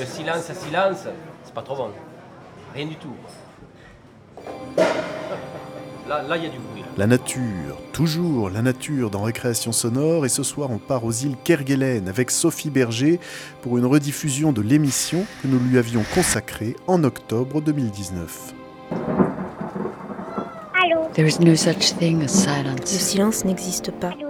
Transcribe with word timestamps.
Le 0.00 0.06
silence 0.06 0.48
à 0.50 0.54
silence, 0.54 1.06
c'est 1.44 1.52
pas 1.54 1.62
trop 1.62 1.76
bon. 1.76 1.90
Rien 2.74 2.86
du 2.86 2.96
tout. 2.96 3.12
Là, 6.08 6.22
là, 6.22 6.36
il 6.38 6.44
y 6.44 6.46
a 6.46 6.48
du 6.48 6.58
bruit. 6.58 6.80
là. 6.80 6.86
La 6.96 7.06
nature, 7.06 7.76
toujours 7.92 8.48
la 8.50 8.62
nature 8.62 9.10
dans 9.10 9.22
Récréation 9.22 9.72
sonore. 9.72 10.24
Et 10.24 10.28
ce 10.28 10.42
soir, 10.42 10.70
on 10.70 10.78
part 10.78 11.04
aux 11.04 11.12
îles 11.12 11.36
Kerguelen 11.44 12.08
avec 12.08 12.30
Sophie 12.30 12.70
Berger 12.70 13.20
pour 13.62 13.76
une 13.78 13.84
rediffusion 13.86 14.52
de 14.52 14.62
l'émission 14.62 15.24
que 15.42 15.48
nous 15.48 15.58
lui 15.60 15.78
avions 15.78 16.02
consacrée 16.14 16.74
en 16.86 17.04
octobre 17.04 17.60
2019. 17.60 18.54
Allô? 20.82 21.08
There 21.12 21.28
is 21.28 21.38
no 21.40 21.54
such 21.54 21.92
thing 21.98 22.22
as 22.22 22.22
Le 22.22 22.28
silence. 22.28 22.86
silence 22.86 23.44
n'existe 23.44 23.90
pas. 23.92 24.08
Allô? 24.18 24.29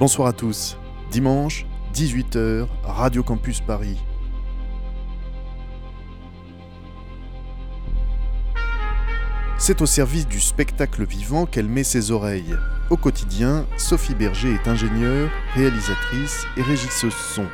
Bonsoir 0.00 0.26
à 0.26 0.32
tous. 0.32 0.76
Dimanche, 1.12 1.66
18h, 1.94 2.66
Radio 2.82 3.22
Campus 3.22 3.60
Paris. 3.60 3.96
C'est 9.56 9.80
au 9.82 9.86
service 9.86 10.26
du 10.26 10.40
spectacle 10.40 11.06
vivant 11.06 11.46
qu'elle 11.46 11.68
met 11.68 11.84
ses 11.84 12.10
oreilles. 12.10 12.56
Au 12.90 12.96
quotidien, 12.96 13.66
Sophie 13.76 14.16
Berger 14.16 14.54
est 14.54 14.66
ingénieure, 14.66 15.30
réalisatrice 15.54 16.44
et 16.56 16.62
régisseuse 16.62 17.14
son. 17.14 17.46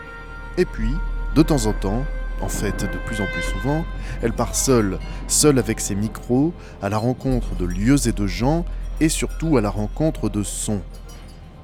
Et 0.56 0.64
puis, 0.64 0.94
de 1.34 1.42
temps 1.42 1.66
en 1.66 1.74
temps, 1.74 2.06
en 2.40 2.48
fait 2.48 2.90
de 2.90 2.98
plus 3.04 3.20
en 3.20 3.26
plus 3.26 3.42
souvent, 3.42 3.84
elle 4.22 4.32
part 4.32 4.54
seule, 4.54 4.98
seule 5.28 5.58
avec 5.58 5.78
ses 5.78 5.94
micros, 5.94 6.54
à 6.80 6.88
la 6.88 6.96
rencontre 6.96 7.54
de 7.54 7.66
lieux 7.66 8.08
et 8.08 8.12
de 8.12 8.26
gens, 8.26 8.64
et 8.98 9.10
surtout 9.10 9.58
à 9.58 9.60
la 9.60 9.70
rencontre 9.70 10.30
de 10.30 10.42
sons. 10.42 10.80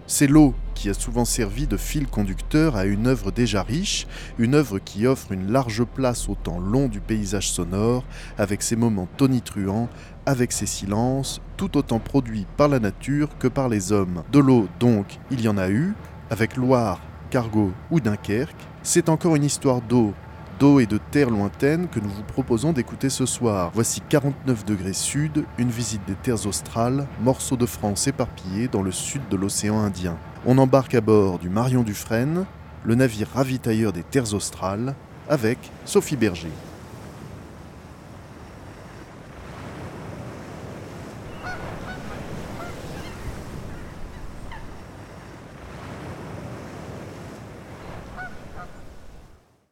C'est 0.07 0.27
l'eau 0.27 0.55
qui 0.77 0.91
a 0.91 0.95
souvent 0.95 1.25
servi 1.25 1.67
de 1.67 1.79
fil 1.79 2.07
conducteur 2.07 2.77
à 2.77 2.85
une 2.85 3.07
œuvre 3.09 3.33
déjà 3.33 3.63
riche, 3.63 4.07
une 4.39 4.55
œuvre 4.55 4.79
qui 4.79 5.07
offre 5.07 5.33
une 5.33 5.51
large 5.51 5.83
place 5.83 6.29
au 6.29 6.35
temps 6.35 6.61
long 6.61 6.87
du 6.87 7.01
paysage 7.01 7.51
sonore, 7.51 8.05
avec 8.39 8.63
ses 8.63 8.77
moments 8.77 9.09
tonitruants, 9.17 9.89
avec 10.27 10.53
ses 10.53 10.67
silences, 10.67 11.41
tout 11.57 11.79
autant 11.79 11.99
produits 11.99 12.47
par 12.57 12.69
la 12.69 12.79
nature 12.79 13.31
que 13.39 13.49
par 13.49 13.69
les 13.69 13.91
hommes. 13.91 14.23
De 14.31 14.39
l'eau, 14.39 14.69
donc, 14.79 15.19
il 15.31 15.41
y 15.41 15.49
en 15.49 15.57
a 15.57 15.71
eu, 15.71 15.95
avec 16.31 16.57
Loire, 16.57 17.01
Cargo 17.31 17.73
ou 17.91 17.99
Dunkerque. 17.99 18.55
C'est 18.83 19.09
encore 19.09 19.35
une 19.35 19.45
histoire 19.45 19.81
d'eau, 19.81 20.13
d'eau 20.59 20.79
et 20.79 20.87
de 20.87 20.99
terre 21.11 21.31
lointaines 21.31 21.89
que 21.89 22.01
nous 22.01 22.11
vous 22.11 22.23
proposons 22.23 22.73
d'écouter 22.73 23.09
ce 23.09 23.25
soir. 23.25 23.71
Voici 23.75 24.03
49 24.07 24.67
degrés 24.67 24.93
sud, 24.93 25.45
une 25.57 25.71
visite 25.71 26.07
des 26.07 26.15
terres 26.15 26.47
australes, 26.47 27.07
morceaux 27.23 27.57
de 27.57 27.67
France 27.67 28.07
éparpillés 28.07 28.69
dans 28.69 28.83
le 28.83 28.93
sud 28.93 29.23
de 29.31 29.37
l'océan 29.37 29.79
Indien. 29.79 30.19
On 30.49 30.59
embarque 30.59 30.95
à 30.95 31.01
bord 31.01 31.41
du 31.41 31.49
Marion 31.49 31.83
Dufresne, 31.83 32.47
le 32.85 32.95
navire 32.95 33.29
ravitailleur 33.31 33.93
des 33.93 34.05
terres 34.05 34.33
australes, 34.33 34.95
avec 35.29 35.59
Sophie 35.85 36.15
Berger. 36.15 36.53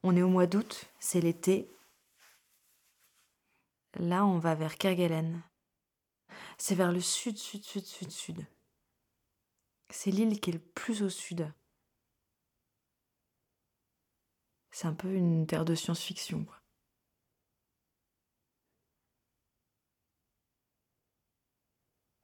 On 0.02 0.16
est 0.16 0.22
au 0.22 0.28
mois 0.28 0.48
d'août, 0.48 0.86
c'est 0.98 1.20
l'été. 1.20 1.70
Là, 4.00 4.26
on 4.26 4.38
va 4.38 4.56
vers 4.56 4.76
Kerguelen. 4.76 5.40
C'est 6.58 6.74
vers 6.74 6.90
le 6.90 7.00
sud, 7.00 7.38
sud, 7.38 7.62
sud, 7.62 7.84
sud, 7.84 8.10
sud. 8.10 8.44
C'est 9.90 10.10
l'île 10.10 10.40
qui 10.40 10.50
est 10.50 10.54
le 10.54 10.58
plus 10.58 11.02
au 11.02 11.08
sud. 11.08 11.52
C'est 14.70 14.86
un 14.86 14.94
peu 14.94 15.12
une 15.12 15.46
terre 15.46 15.64
de 15.64 15.74
science-fiction. 15.74 16.46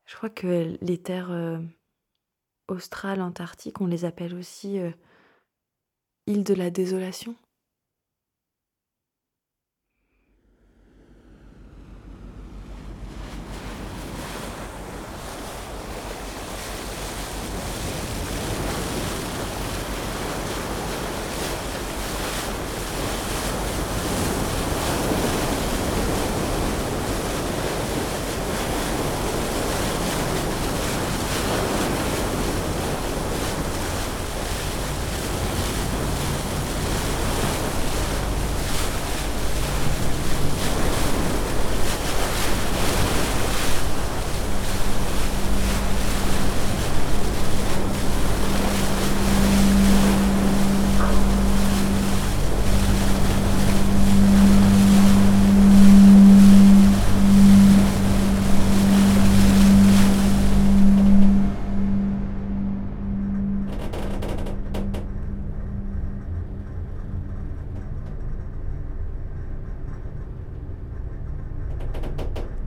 Je 0.04 0.16
crois 0.16 0.30
que 0.30 0.76
les 0.80 0.98
terres 1.00 1.30
euh, 1.30 1.60
australes, 2.68 3.20
antarctiques, 3.20 3.80
on 3.80 3.86
les 3.86 4.04
appelle 4.04 4.34
aussi 4.34 4.78
euh, 4.78 4.90
îles 6.26 6.44
de 6.44 6.54
la 6.54 6.70
désolation. 6.70 7.36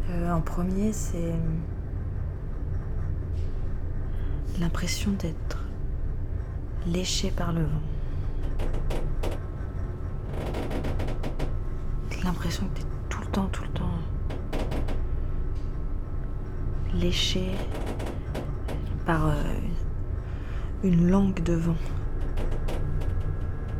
Euh, 0.10 0.30
c'est 0.94 1.34
l'impression 4.60 5.12
d'être 5.12 5.58
léché 6.86 7.32
par 7.32 7.52
le 7.52 7.64
vent. 7.64 7.82
L'impression 12.24 12.68
que 12.68 12.80
tu 12.80 12.86
tout 13.10 13.22
le 13.22 13.28
temps, 13.28 13.48
tout 13.48 13.64
le 13.64 13.70
temps 13.70 14.00
léché 16.94 17.50
par 19.06 19.28
euh, 19.28 19.34
une 20.84 21.10
langue 21.10 21.42
de 21.42 21.54
vent. 21.54 21.76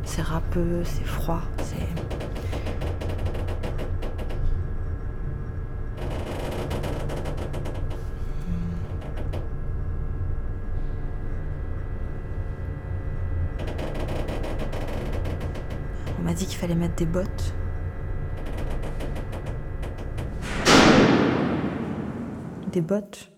C'est 0.02 0.22
râpeux, 0.22 0.82
c'est 0.84 1.06
froid, 1.06 1.42
c'est... 1.58 2.23
fallait 16.64 16.74
mettre 16.76 16.94
des 16.94 17.04
bottes. 17.04 17.54
Des 22.72 22.80
bottes. 22.80 23.33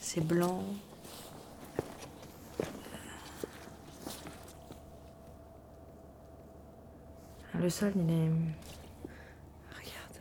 C'est 0.00 0.20
blanc. 0.20 0.64
Le 7.54 7.70
sol, 7.70 7.92
il 7.94 8.10
est. 8.10 8.30
Regarde. 9.76 10.16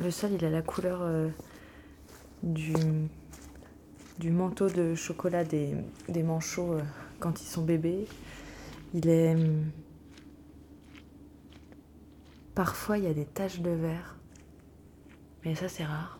Le 0.00 0.10
sol, 0.10 0.30
il 0.32 0.44
a 0.44 0.50
la 0.50 0.62
couleur 0.62 1.02
euh, 1.02 1.28
du, 2.42 2.72
du 4.18 4.30
manteau 4.30 4.68
de 4.70 4.94
chocolat 4.94 5.44
des, 5.44 5.76
des 6.08 6.22
manchots 6.22 6.74
euh, 6.74 6.82
quand 7.18 7.42
ils 7.42 7.46
sont 7.46 7.62
bébés. 7.62 8.06
Il 8.94 9.08
est. 9.08 9.36
Parfois, 12.54 12.98
il 12.98 13.04
y 13.04 13.06
a 13.06 13.14
des 13.14 13.24
taches 13.24 13.60
de 13.60 13.70
verre. 13.70 14.16
Mais 15.44 15.54
ça, 15.54 15.68
c'est 15.68 15.84
rare. 15.84 16.18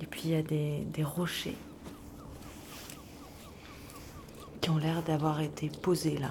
Et 0.00 0.06
puis, 0.06 0.22
il 0.26 0.30
y 0.30 0.36
a 0.36 0.42
des, 0.42 1.04
rochers 1.04 1.56
qui 4.60 4.70
ont 4.70 4.76
l'air 4.76 5.02
d'avoir 5.02 5.40
été 5.40 5.68
posés 5.68 6.18
là. 6.18 6.30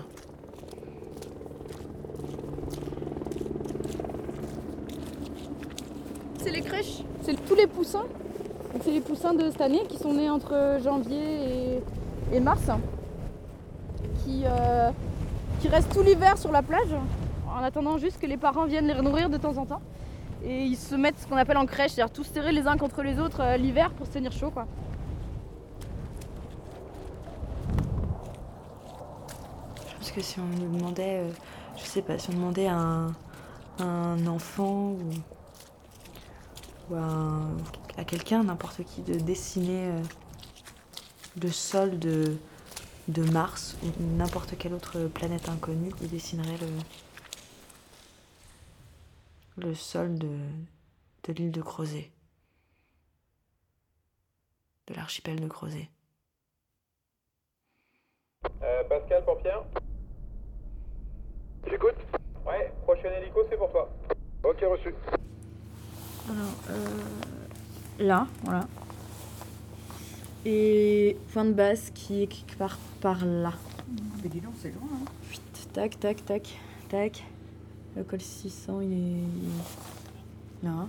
C'est 6.37 6.51
les 6.51 6.61
crèches, 6.61 7.03
c'est 7.23 7.35
tous 7.45 7.55
les 7.55 7.67
poussins. 7.67 8.05
C'est 8.83 8.91
les 8.91 9.01
poussins 9.01 9.33
de 9.33 9.51
cette 9.51 9.61
année 9.61 9.85
qui 9.89 9.97
sont 9.97 10.13
nés 10.13 10.29
entre 10.29 10.79
janvier 10.81 11.81
et, 12.31 12.39
mars, 12.39 12.61
qui, 14.23 14.43
euh, 14.45 14.91
qui 15.61 15.67
restent 15.67 15.93
tout 15.93 16.01
l'hiver 16.01 16.39
sur 16.39 16.51
la 16.51 16.63
plage 16.63 16.89
en 17.47 17.63
attendant 17.63 17.99
juste 17.99 18.19
que 18.19 18.25
les 18.25 18.37
parents 18.37 18.65
viennent 18.65 18.87
les 18.87 18.99
nourrir 18.99 19.29
de 19.29 19.37
temps 19.37 19.57
en 19.57 19.65
temps. 19.67 19.81
Et 20.43 20.65
ils 20.65 20.75
se 20.75 20.95
mettent 20.95 21.19
ce 21.19 21.27
qu'on 21.27 21.37
appelle 21.37 21.57
en 21.57 21.67
crèche, 21.67 21.91
c'est-à-dire 21.91 22.11
tous 22.11 22.23
serrés 22.23 22.51
les 22.51 22.65
uns 22.65 22.77
contre 22.77 23.03
les 23.03 23.19
autres 23.19 23.41
euh, 23.41 23.57
l'hiver 23.57 23.91
pour 23.91 24.07
se 24.07 24.13
tenir 24.13 24.31
chaud. 24.31 24.49
Quoi. 24.49 24.65
Je 29.91 29.97
pense 29.97 30.11
que 30.11 30.21
si 30.21 30.39
on 30.39 30.45
nous 30.59 30.75
demandait, 30.77 31.19
euh, 31.19 31.29
je 31.77 31.83
sais 31.83 32.01
pas, 32.01 32.17
si 32.17 32.31
on 32.31 32.33
demandait 32.33 32.67
à 32.67 32.77
un, 32.77 33.13
un 33.79 34.25
enfant 34.25 34.95
ou, 36.89 36.95
à 36.95 38.03
quelqu'un, 38.03 38.43
n'importe 38.43 38.83
qui, 38.83 39.01
de 39.03 39.13
dessiner 39.13 39.89
euh, 39.89 40.01
le 41.39 41.49
sol 41.49 41.99
de, 41.99 42.35
de 43.07 43.23
Mars 43.31 43.77
ou 43.83 43.91
n'importe 44.03 44.57
quelle 44.57 44.73
autre 44.73 45.07
planète 45.07 45.49
inconnue, 45.49 45.91
il 46.01 46.09
dessinerait 46.09 46.57
le, 49.57 49.67
le 49.67 49.75
sol 49.75 50.17
de, 50.17 50.37
de 51.23 51.33
l'île 51.33 51.51
de 51.51 51.61
Crozet, 51.61 52.11
de 54.87 54.93
l'archipel 54.93 55.39
de 55.39 55.47
Crozet. 55.47 55.89
Euh, 58.63 58.83
Pascal 58.85 59.23
pour 59.25 59.37
Pierre? 59.41 59.63
J'écoute. 61.69 61.97
Ouais, 62.45 62.73
prochain 62.83 63.11
hélico, 63.11 63.45
c'est 63.49 63.57
pour 63.57 63.71
toi. 63.71 63.89
Ok, 64.43 64.57
reçu. 64.61 64.95
Alors, 66.27 66.53
euh, 66.69 67.03
là, 67.99 68.27
voilà. 68.43 68.67
Et 70.45 71.17
point 71.33 71.45
de 71.45 71.53
base 71.53 71.91
qui 71.93 72.23
est 72.23 72.27
quelque 72.27 72.57
part 72.57 72.77
par 72.99 73.23
là. 73.25 73.53
Mais 74.23 74.29
dis 74.29 74.39
donc, 74.41 74.53
c'est 74.59 74.69
loin. 74.73 74.87
Hein. 74.93 75.05
Tac, 75.73 75.99
tac, 75.99 76.25
tac, 76.25 76.49
tac. 76.89 77.23
Le 77.95 78.03
col 78.03 78.21
600, 78.21 78.81
il 78.81 78.91
est 78.91 78.95
il 80.63 80.67
là. 80.67 80.87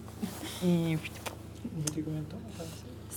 Et. 0.64 0.96
Vous 0.96 1.78
mettez 1.78 2.02
combien 2.02 2.20
de 2.20 2.26
temps 2.26 2.38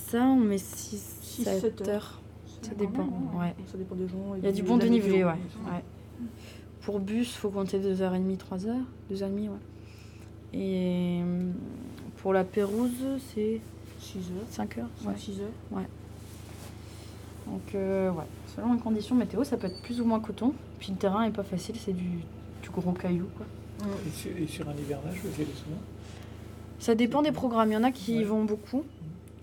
ça, 0.06 0.22
on 0.22 0.36
met 0.36 0.58
6, 0.58 1.16
Six, 1.20 1.44
7 1.44 1.60
sept 1.60 1.80
heures. 1.80 1.88
heures. 1.88 2.20
Ça 2.62 2.74
dépend, 2.74 3.04
même, 3.04 3.34
ouais. 3.40 3.54
Ça 3.66 3.76
dépend 3.76 3.96
des 3.96 4.06
gens. 4.06 4.34
Il 4.36 4.44
y 4.44 4.46
a 4.46 4.52
du 4.52 4.62
bon 4.62 4.76
la 4.76 4.84
dénivelé, 4.84 5.24
ouais. 5.24 5.30
ouais. 5.32 5.82
Pour 6.82 7.00
bus, 7.00 7.34
faut 7.34 7.50
compter 7.50 7.80
2h30, 7.80 8.36
3h. 8.36 8.76
2h30, 9.12 9.48
ouais. 9.48 9.48
Et 10.52 11.20
euh, 11.22 11.50
pour 12.18 12.32
la 12.32 12.44
Pérouse, 12.44 13.18
c'est 13.34 13.60
6 13.98 14.18
heures. 14.18 14.46
5 14.50 14.78
heures. 14.78 14.88
Ouais. 15.04 15.14
6 15.16 15.40
heures. 15.40 15.82
Donc, 17.46 17.74
euh, 17.74 18.10
ouais. 18.10 18.24
Selon 18.54 18.72
les 18.74 18.80
conditions 18.80 19.14
météo, 19.14 19.44
ça 19.44 19.56
peut 19.56 19.66
être 19.68 19.80
plus 19.82 20.00
ou 20.00 20.04
moins 20.04 20.20
coton. 20.20 20.52
Puis 20.78 20.90
le 20.92 20.98
terrain 20.98 21.22
est 21.24 21.30
pas 21.30 21.42
facile, 21.44 21.76
c'est 21.78 21.92
du, 21.92 22.04
du 22.62 22.70
gros 22.72 22.92
caillou, 22.92 23.28
quoi. 23.36 23.46
Et, 24.06 24.10
sur, 24.10 24.30
et 24.36 24.46
sur 24.46 24.68
un 24.68 24.74
hivernage, 24.74 25.18
vous 25.22 25.34
allez 25.36 25.44
souvent? 25.52 25.76
Ça 26.78 26.94
dépend 26.94 27.22
des 27.22 27.32
programmes. 27.32 27.70
Il 27.70 27.74
y 27.74 27.76
en 27.76 27.84
a 27.84 27.92
qui 27.92 28.14
y 28.14 28.18
Ouais. 28.18 28.24
vont 28.24 28.44
beaucoup. 28.44 28.82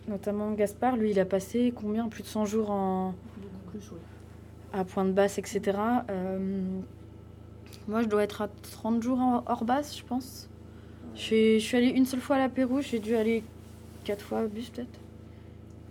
Notamment 0.08 0.52
Gaspard, 0.52 0.98
lui, 0.98 1.12
il 1.12 1.20
a 1.20 1.26
passé 1.26 1.72
combien? 1.76 2.08
Plus 2.10 2.24
de 2.24 2.28
100 2.28 2.46
jours 2.46 2.70
en, 2.72 3.14
Beaucoup 3.38 3.72
plus, 3.72 3.92
oui. 3.94 4.00
à 4.74 4.84
pointe 4.84 5.14
basse, 5.14 5.38
etc. 5.38 5.62
Euh, 6.10 6.62
moi, 7.88 8.02
je 8.02 8.08
dois 8.08 8.24
être 8.24 8.42
à 8.42 8.50
30 8.72 9.02
jours 9.02 9.20
en- 9.20 9.44
hors 9.48 9.64
basse, 9.64 9.98
je 9.98 10.04
pense. 10.04 10.50
Je 11.16 11.22
suis, 11.22 11.60
je 11.60 11.66
suis 11.66 11.78
allée 11.78 11.90
une 11.90 12.06
seule 12.06 12.20
fois 12.20 12.36
à 12.36 12.40
la 12.40 12.50
Pérouse, 12.50 12.86
j'ai 12.90 13.00
dû 13.00 13.16
aller 13.16 13.44
quatre 14.04 14.26
fois 14.26 14.40
à 14.40 14.46
bus, 14.48 14.70
peut-être. 14.72 15.00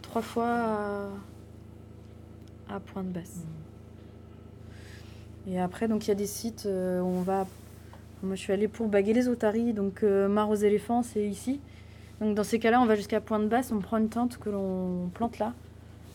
Trois 0.03 0.23
fois 0.23 0.47
à, 0.49 1.07
à 2.73 2.81
pointe 2.81 3.09
basse. 3.09 3.45
Et 5.49 5.61
après, 5.61 5.89
donc 5.89 6.07
il 6.07 6.09
y 6.09 6.13
a 6.13 6.17
des 6.17 6.27
sites 6.27 6.67
euh, 6.67 7.01
où 7.01 7.07
on 7.07 7.23
va. 7.23 7.47
Moi, 8.23 8.37
je 8.37 8.41
suis 8.41 8.53
allée 8.53 8.69
pour 8.69 8.87
baguer 8.89 9.13
les 9.13 9.29
otaries, 9.29 9.73
donc 9.73 10.05
euh, 10.05 10.29
Mare 10.29 10.49
aux 10.49 10.55
éléphants, 10.55 11.03
c'est 11.03 11.27
ici. 11.27 11.61
Donc 12.21 12.37
dans 12.37 12.45
ces 12.45 12.61
cas-là, 12.61 12.81
on 12.81 12.87
va 12.87 12.95
jusqu'à 12.95 13.21
pointe 13.21 13.49
basse, 13.49 13.73
on 13.73 13.81
prend 13.81 13.99
une 13.99 14.09
tente 14.09 14.39
que 14.39 14.49
l'on 14.49 15.11
plante 15.13 15.39
là 15.41 15.55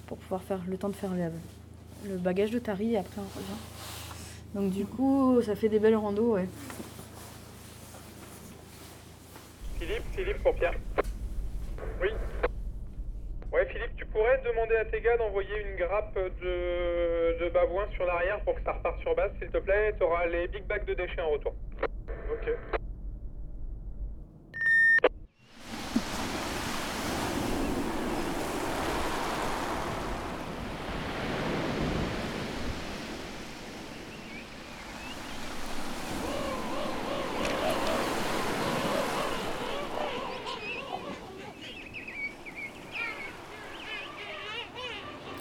pour 0.06 0.18
pouvoir 0.18 0.42
faire 0.42 0.62
le 0.66 0.78
temps 0.78 0.88
de 0.88 0.96
faire 0.96 1.12
le, 1.14 2.10
le 2.10 2.18
bagage 2.18 2.52
de 2.52 2.60
tari 2.60 2.94
et 2.94 2.98
après 2.98 3.20
on 3.20 3.38
revient. 3.38 3.60
Donc 4.56 4.72
du 4.72 4.86
coup, 4.86 5.42
ça 5.42 5.56
fait 5.56 5.68
des 5.68 5.80
belles 5.80 5.98
randos, 5.98 6.36
ouais. 6.36 6.48
Philippe, 9.78 10.04
Philippe 10.16 10.42
pour 10.42 10.56
Pierre. 10.56 10.74
Oui. 12.02 12.10
Ouais, 13.52 13.66
Philippe, 13.68 13.96
tu 13.96 14.06
pourrais 14.08 14.42
demander 14.44 14.76
à 14.76 14.86
tes 14.86 15.00
gars 15.02 15.18
d'envoyer 15.18 15.62
une 15.62 15.78
grappe 15.78 16.16
de, 16.16 17.38
de 17.40 17.50
babouin 17.50 17.88
sur 17.96 18.06
l'arrière 18.06 18.42
pour 18.42 18.56
que 18.56 18.62
ça 18.64 18.74
reparte 18.74 19.00
sur 19.02 19.16
base, 19.16 19.32
s'il 19.40 19.50
te 19.50 19.58
plaît. 19.58 19.94
T'auras 20.00 20.26
les 20.26 20.48
big 20.50 20.66
bags 20.66 20.86
de 20.86 20.94
déchets 20.94 21.22
en 21.22 21.30
retour. 21.30 21.56
Ok. 22.30 22.52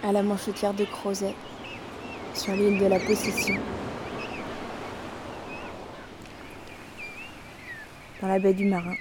À 0.07 0.13
la 0.13 0.23
manchetière 0.23 0.73
de 0.73 0.85
Crozet, 0.85 1.35
sur 2.33 2.53
l'île 2.53 2.79
de 2.79 2.87
la 2.87 3.01
Possession. 3.01 3.57
Dans 8.23 8.29
la 8.29 8.39
baie 8.39 8.55
du 8.55 8.67
Marin. 8.67 8.95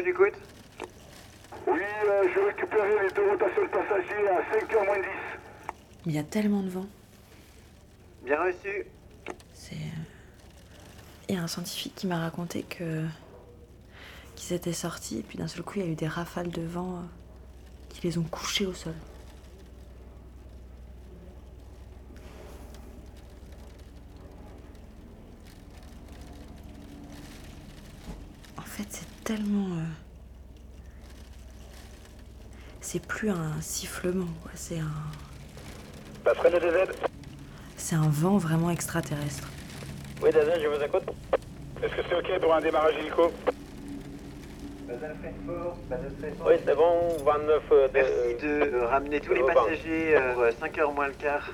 Distro, 0.00 0.04
j'écoute. 0.04 0.34
Oui, 1.66 1.80
euh, 1.80 2.22
j'ai 2.34 2.44
récupéré 2.44 2.88
les 3.02 3.10
deux 3.14 3.28
rotations 3.30 3.62
de 3.62 3.68
passagers 3.68 4.28
à 4.28 4.56
5h 4.56 4.86
moins 4.86 4.98
10. 4.98 5.04
Mais 6.06 6.12
il 6.12 6.14
y 6.14 6.18
a 6.18 6.22
tellement 6.24 6.62
de 6.62 6.68
vent. 6.70 6.86
Bien 8.24 8.42
reçu. 8.42 8.86
C'est. 9.52 9.76
Il 11.28 11.34
y 11.34 11.38
a 11.38 11.42
un 11.42 11.46
scientifique 11.46 11.94
qui 11.94 12.06
m'a 12.06 12.18
raconté 12.18 12.62
que. 12.62 13.04
qu'ils 14.36 14.54
étaient 14.56 14.72
sortis 14.72 15.18
et 15.18 15.22
puis 15.22 15.38
d'un 15.38 15.48
seul 15.48 15.62
coup 15.62 15.74
il 15.78 15.84
y 15.84 15.88
a 15.88 15.90
eu 15.90 15.94
des 15.94 16.08
rafales 16.08 16.50
de 16.50 16.62
vent 16.62 16.96
euh, 16.96 17.00
qui 17.90 18.06
les 18.06 18.18
ont 18.18 18.24
couchés 18.24 18.66
au 18.66 18.72
sol. 18.72 18.94
En 28.56 28.62
fait, 28.62 28.86
c'est 28.88 29.24
tellement. 29.24 29.76
euh, 29.76 29.84
C'est 32.92 33.06
plus 33.06 33.30
un 33.30 33.52
sifflement. 33.60 34.26
C'est 34.56 34.80
un. 34.80 34.90
Passerelle 36.24 36.54
de 36.54 36.58
DZ 36.58 36.92
C'est 37.76 37.94
un 37.94 38.08
vent 38.08 38.36
vraiment 38.36 38.68
extraterrestre. 38.68 39.48
Oui, 40.20 40.30
DZ, 40.30 40.60
je 40.60 40.66
vous 40.66 40.82
écoute. 40.82 41.04
Est-ce 41.84 41.94
que 41.94 42.02
c'est 42.08 42.16
ok 42.16 42.40
pour 42.40 42.52
un 42.52 42.60
démarrage 42.60 42.96
hélico? 42.98 43.30
Oui, 44.88 46.54
c'est 46.66 46.74
bon, 46.74 47.16
29 47.24 47.62
euh, 47.70 47.86
de... 47.86 47.92
Merci 47.94 48.44
de 48.44 48.80
ramener 48.80 49.20
tous 49.20 49.34
les 49.34 49.44
passagers 49.44 50.16
euh, 50.16 50.50
5h 50.50 50.92
moins 50.92 51.06
le 51.06 51.12
quart 51.12 51.48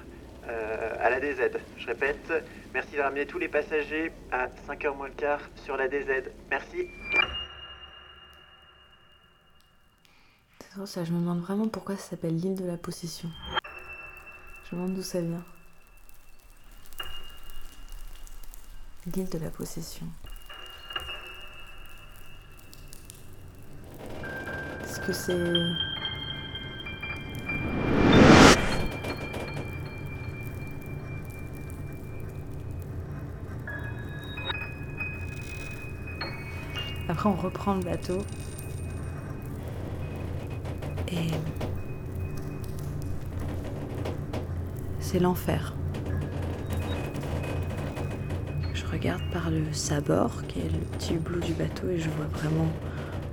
euh, 0.49 0.95
à 1.02 1.11
la 1.11 1.21
DZ. 1.21 1.50
Je 1.76 1.87
répète, 1.87 2.33
merci 2.73 2.97
de 2.97 3.02
ramener 3.02 3.26
tous 3.26 3.38
les 3.38 3.49
passagers 3.49 4.11
à 4.33 4.47
5h 4.66 4.97
moins 4.97 5.09
le 5.09 5.12
quart 5.12 5.40
sur 5.66 5.76
la 5.76 5.87
DZ. 5.87 6.31
Merci. 6.50 6.88
Ça, 10.85 11.04
je 11.04 11.12
me 11.12 11.18
demande 11.18 11.40
vraiment 11.40 11.68
pourquoi 11.68 11.97
ça 11.97 12.11
s'appelle 12.11 12.37
l'île 12.37 12.54
de 12.54 12.66
la 12.66 12.76
possession. 12.76 13.30
Je 14.71 14.76
me 14.76 14.83
demande 14.83 14.95
d'où 14.95 15.02
ça 15.02 15.23
vient. 15.23 15.42
L'île 19.06 19.28
de 19.28 19.38
la 19.38 19.50
possession. 19.50 20.06
Est-ce 24.85 25.00
que 25.00 25.12
c'est. 25.12 25.33
Après, 37.09 37.28
on 37.28 37.35
reprend 37.35 37.75
le 37.75 37.83
bateau. 37.83 38.25
Et. 41.09 41.31
C'est 45.01 45.19
l'enfer. 45.19 45.75
Je 48.75 48.85
regarde 48.87 49.23
par 49.33 49.51
le 49.51 49.73
sabord, 49.73 50.43
qui 50.49 50.61
est 50.61 50.71
le 50.71 50.79
petit 50.79 51.15
hublot 51.15 51.41
du 51.41 51.53
bateau, 51.53 51.89
et 51.89 51.99
je 51.99 52.09
vois 52.11 52.27
vraiment 52.27 52.69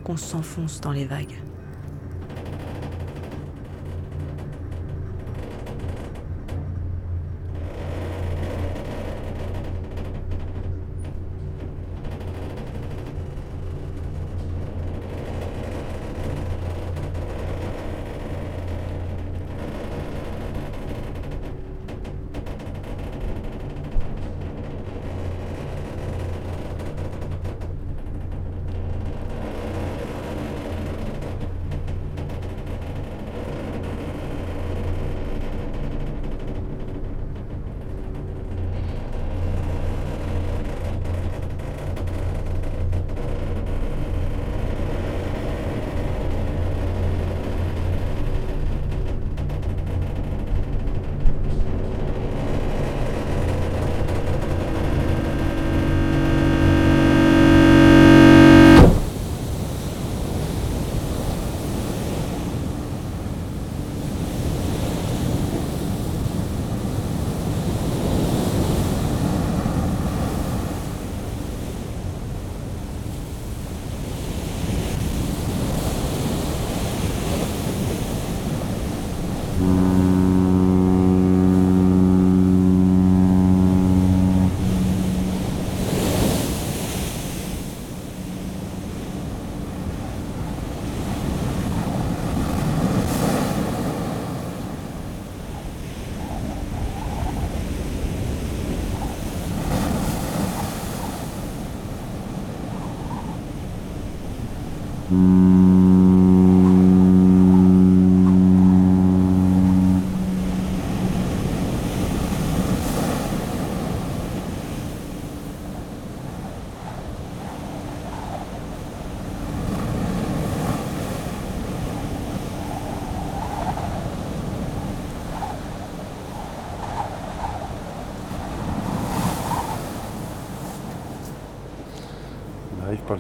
qu'on 0.04 0.18
s'enfonce 0.18 0.82
dans 0.82 0.92
les 0.92 1.06
vagues. 1.06 1.42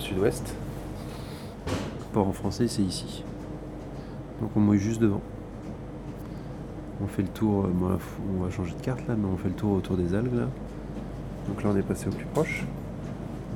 Sud-ouest. 0.03 0.53
Port 2.11 2.27
en 2.27 2.33
français, 2.33 2.67
c'est 2.67 2.81
ici. 2.83 3.23
Donc 4.41 4.51
on 4.55 4.59
mouille 4.59 4.77
juste 4.79 5.01
devant. 5.01 5.21
On 7.03 7.07
fait 7.07 7.23
le 7.23 7.27
tour, 7.29 7.65
euh, 7.65 7.97
on 8.39 8.43
va 8.43 8.49
changer 8.51 8.73
de 8.75 8.81
carte 8.81 9.07
là, 9.07 9.15
mais 9.17 9.27
on 9.31 9.37
fait 9.37 9.49
le 9.49 9.55
tour 9.55 9.73
autour 9.73 9.97
des 9.97 10.13
algues 10.13 10.35
là. 10.35 10.47
Donc 11.47 11.63
là 11.63 11.71
on 11.73 11.77
est 11.77 11.81
passé 11.81 12.07
au 12.07 12.11
plus 12.11 12.25
proche. 12.27 12.63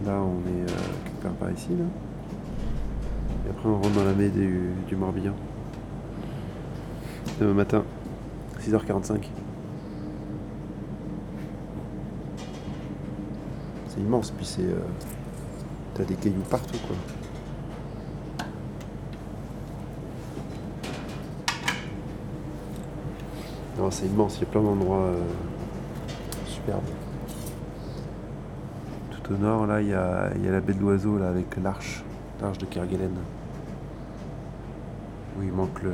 Là 0.06 0.20
on 0.22 0.39
est 0.50 0.63
euh, 0.63 0.75
quelque 1.06 1.24
part 1.24 1.32
par 1.34 1.51
ici 1.51 1.70
là. 1.70 1.86
Et 3.46 3.50
après 3.51 3.70
on 3.70 3.75
rentre 3.75 3.92
dans 3.92 4.04
la 4.04 4.13
baie 4.13 4.30
du, 4.30 4.70
du 4.88 4.96
Morbihan. 4.96 5.34
Demain 7.39 7.54
matin, 7.54 7.84
6h45. 8.62 9.20
C'est 13.88 14.00
immense, 14.01 14.32
puis 14.32 14.46
c'est. 14.46 14.62
euh, 14.63 14.80
T'as 15.98 16.04
des 16.04 16.13
cailloux 16.13 16.44
partout 16.48 16.77
quoi. 16.86 16.96
Non, 23.80 23.92
c'est 23.92 24.06
immense, 24.06 24.38
il 24.38 24.42
y 24.42 24.44
a 24.44 24.48
plein 24.48 24.62
d'endroits 24.62 25.06
euh, 25.06 25.22
superbes. 26.46 26.82
Tout 29.12 29.34
au 29.34 29.38
nord, 29.38 29.68
là, 29.68 29.82
il 29.82 29.89
y 29.89 29.94
a, 29.94 30.32
y 30.38 30.48
a 30.48 30.51
la 30.51 30.62
baie 30.62 30.74
de 30.74 30.80
l'oiseau, 30.80 31.18
là, 31.18 31.30
avec 31.30 31.58
l'arche, 31.58 32.04
l'arche 32.42 32.58
de 32.58 32.66
Kerguelen. 32.66 33.13
Où 35.38 35.44
il 35.44 35.51
manque 35.51 35.82
le, 35.84 35.94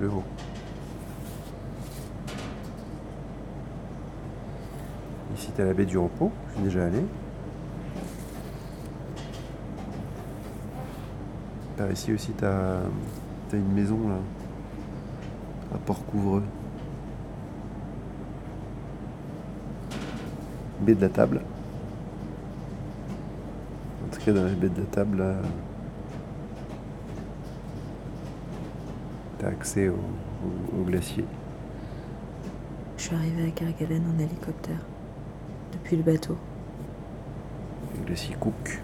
le 0.00 0.08
haut. 0.08 0.24
Ici, 5.36 5.50
t'as 5.56 5.64
la 5.64 5.72
baie 5.72 5.86
du 5.86 5.96
repos, 5.96 6.30
je 6.48 6.54
suis 6.54 6.64
déjà 6.64 6.84
allé. 6.84 7.04
Par 11.76 11.90
ici 11.90 12.12
aussi, 12.12 12.30
t'as 12.32 12.76
as 13.52 13.56
une 13.56 13.72
maison 13.72 13.98
là, 14.08 14.16
à 15.74 15.78
Port-Couvreux. 15.78 16.42
Baie 20.80 20.94
de 20.94 21.00
la 21.00 21.08
Table. 21.08 21.40
En 24.04 24.14
tout 24.14 24.20
cas, 24.24 24.32
dans 24.32 24.44
la 24.44 24.50
baie 24.50 24.68
de 24.68 24.80
la 24.80 24.86
Table, 24.86 25.18
là, 25.18 25.34
t'as 29.38 29.48
accès 29.48 29.88
au, 29.88 29.94
au- 29.94 30.80
au 30.80 30.84
glacier. 30.84 31.24
Je 32.96 33.02
suis 33.04 33.14
arrivée 33.16 33.48
à 33.48 33.50
Kerguelen 33.50 34.02
en 34.14 34.18
hélicoptère. 34.18 34.80
Depuis 35.72 35.96
le 35.96 36.02
bateau. 36.02 36.36
Le 37.98 38.04
glacier 38.06 38.34
Cook. 38.38 38.80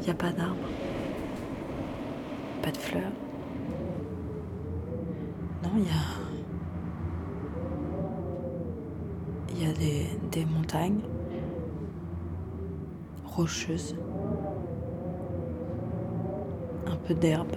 Il 0.00 0.04
n'y 0.04 0.10
a 0.10 0.14
pas 0.14 0.32
d'arbres. 0.32 0.56
Pas 2.62 2.70
de 2.70 2.76
fleurs. 2.76 3.12
Non, 5.62 5.70
il 5.76 5.84
y 5.84 5.88
a. 5.88 5.92
Il 9.52 9.66
y 9.66 9.70
a 9.70 9.72
des, 9.74 10.06
des 10.32 10.44
montagnes 10.46 11.00
rocheuses. 13.26 13.94
Un 16.86 16.96
peu 16.96 17.14
d'herbe. 17.14 17.52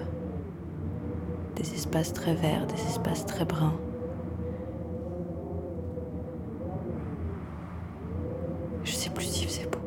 Des 1.56 1.74
espaces 1.74 2.12
très 2.14 2.34
verts, 2.36 2.66
des 2.68 2.82
espaces 2.82 3.26
très 3.26 3.46
bruns. 3.46 3.76
Faisait 9.16 9.66
beau. 9.66 9.80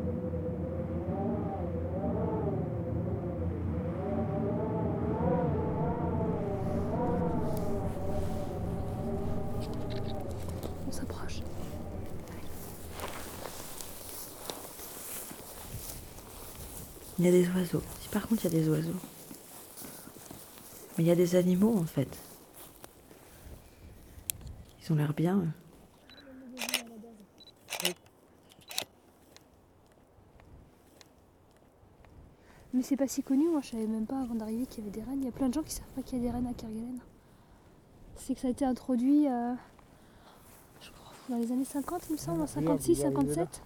On 10.87 10.91
s'approche. 10.91 11.41
Il 17.19 17.25
y 17.25 17.27
a 17.27 17.31
des 17.31 17.47
oiseaux. 17.49 17.81
Si 18.01 18.09
par 18.09 18.27
contre 18.27 18.45
il 18.45 18.53
y 18.53 18.57
a 18.57 18.59
des 18.59 18.69
oiseaux. 18.69 18.91
Mais 20.97 21.03
il 21.03 21.07
y 21.07 21.11
a 21.11 21.15
des 21.15 21.35
animaux 21.35 21.77
en 21.77 21.85
fait. 21.85 22.17
Ils 24.81 24.93
ont 24.93 24.95
l'air 24.95 25.13
bien. 25.13 25.43
C'est 32.87 32.95
pas 32.95 33.07
si 33.09 33.21
connu, 33.21 33.49
moi 33.49 33.59
je 33.61 33.71
savais 33.71 33.85
même 33.85 34.05
pas 34.05 34.21
avant 34.21 34.35
d'arriver 34.35 34.65
qu'il 34.65 34.85
y 34.85 34.87
avait 34.87 34.97
des 34.97 35.03
rennes. 35.03 35.19
Il 35.19 35.25
y 35.25 35.27
a 35.27 35.31
plein 35.33 35.49
de 35.49 35.53
gens 35.53 35.61
qui 35.61 35.73
savent 35.73 35.89
pas 35.93 36.01
qu'il 36.01 36.19
y 36.19 36.21
a 36.21 36.23
des 36.23 36.31
rennes 36.31 36.47
à 36.47 36.53
Kerguelen. 36.53 36.99
C'est 38.15 38.33
que 38.33 38.39
ça 38.39 38.47
a 38.47 38.51
été 38.51 38.63
introduit 38.63 39.27
euh, 39.27 39.53
je 40.79 40.89
crois, 40.91 41.11
dans 41.27 41.35
les 41.35 41.51
années 41.51 41.65
50, 41.65 42.03
il 42.07 42.13
me 42.13 42.17
semble, 42.17 42.41
en 42.41 42.47
56, 42.47 42.95
57. 42.95 43.61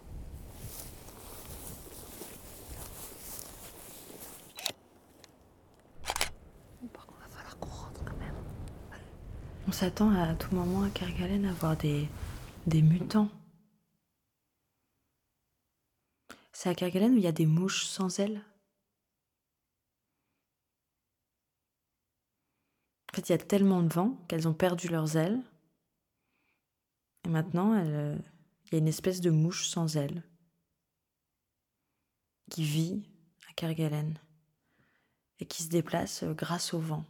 On 9.68 9.72
s'attend 9.72 10.10
à 10.10 10.34
tout 10.34 10.56
moment 10.56 10.82
à 10.82 10.90
Kerguelen 10.90 11.46
à 11.46 11.54
voir 11.54 11.78
des, 11.78 12.10
des 12.66 12.82
mutants. 12.82 13.30
C'est 16.54 16.70
à 16.70 16.74
Kerguelen 16.74 17.14
où 17.14 17.18
il 17.18 17.24
y 17.24 17.28
a 17.28 17.32
des 17.32 17.46
mouches 17.46 17.86
sans 17.86 18.20
ailes? 18.20 18.42
Il 23.30 23.32
y 23.32 23.36
a 23.36 23.38
tellement 23.38 23.82
de 23.82 23.94
vent 23.94 24.18
qu'elles 24.28 24.48
ont 24.48 24.54
perdu 24.54 24.88
leurs 24.88 25.18
ailes. 25.18 25.40
Et 27.26 27.30
maintenant, 27.30 27.76
elles, 27.76 27.94
euh, 27.94 28.16
il 28.66 28.74
y 28.74 28.76
a 28.76 28.80
une 28.80 28.88
espèce 28.88 29.22
de 29.22 29.30
mouche 29.30 29.68
sans 29.68 29.98
ailes 29.98 30.24
qui 32.50 32.64
vit 32.64 33.02
à 33.50 33.54
Kerguelen 33.54 34.18
et 35.40 35.46
qui 35.46 35.64
se 35.64 35.70
déplace 35.70 36.24
euh, 36.24 36.34
grâce 36.34 36.74
au 36.74 36.80
vent. 36.80 37.06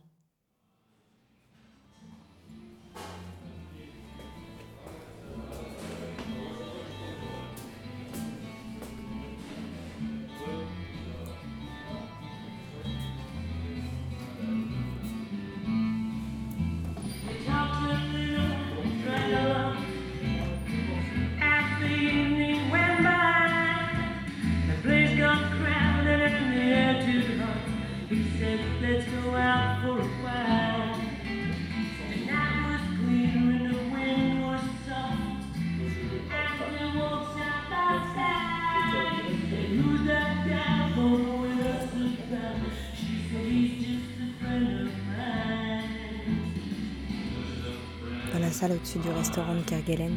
Au-dessus 48.70 49.00
du 49.00 49.10
restaurant 49.10 49.56
de 49.56 49.62
Kerguelen, 49.62 50.14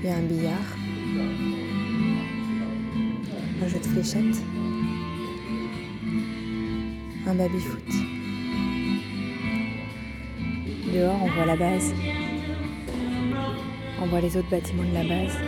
il 0.00 0.04
y 0.04 0.08
a 0.08 0.16
un 0.16 0.22
billard, 0.22 0.76
un 3.62 3.68
jeu 3.68 3.78
de 3.78 3.84
fléchettes, 3.84 4.42
un 7.28 7.34
baby-foot. 7.34 7.92
Dehors, 10.92 11.22
on 11.22 11.30
voit 11.30 11.46
la 11.46 11.56
base. 11.56 11.94
On 14.02 14.06
voit 14.06 14.20
les 14.20 14.36
autres 14.36 14.50
bâtiments 14.50 14.82
de 14.82 14.94
la 14.94 15.04
base. 15.04 15.38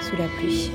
Sous 0.00 0.16
la 0.16 0.26
pluie. 0.38 0.70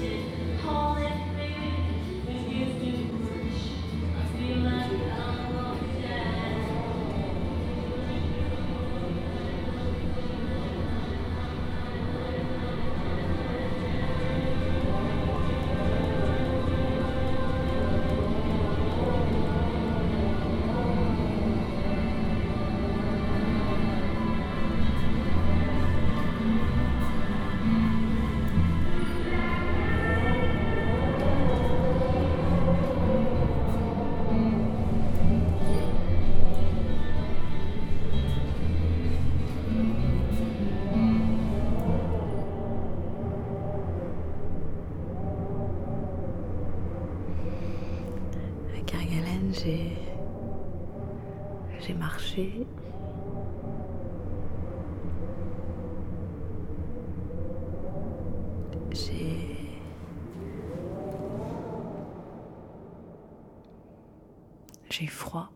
J'ai 64.99 65.05
froid. 65.05 65.49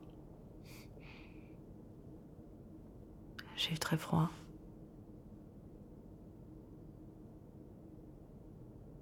J'ai 3.56 3.74
eu 3.74 3.80
très 3.80 3.98
froid. 3.98 4.30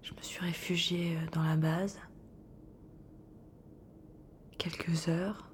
Je 0.01 0.13
me 0.13 0.21
suis 0.21 0.39
réfugiée 0.39 1.17
euh, 1.17 1.29
dans 1.33 1.43
la 1.43 1.57
base. 1.57 1.99
Quelques 4.57 5.09
heures. 5.09 5.51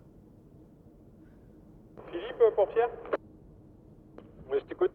Philippe, 2.11 2.41
euh, 2.41 2.51
pour 2.51 2.67
Pierre 2.67 2.91
Oui, 4.51 4.59
je 4.59 4.65
t'écoute. 4.65 4.91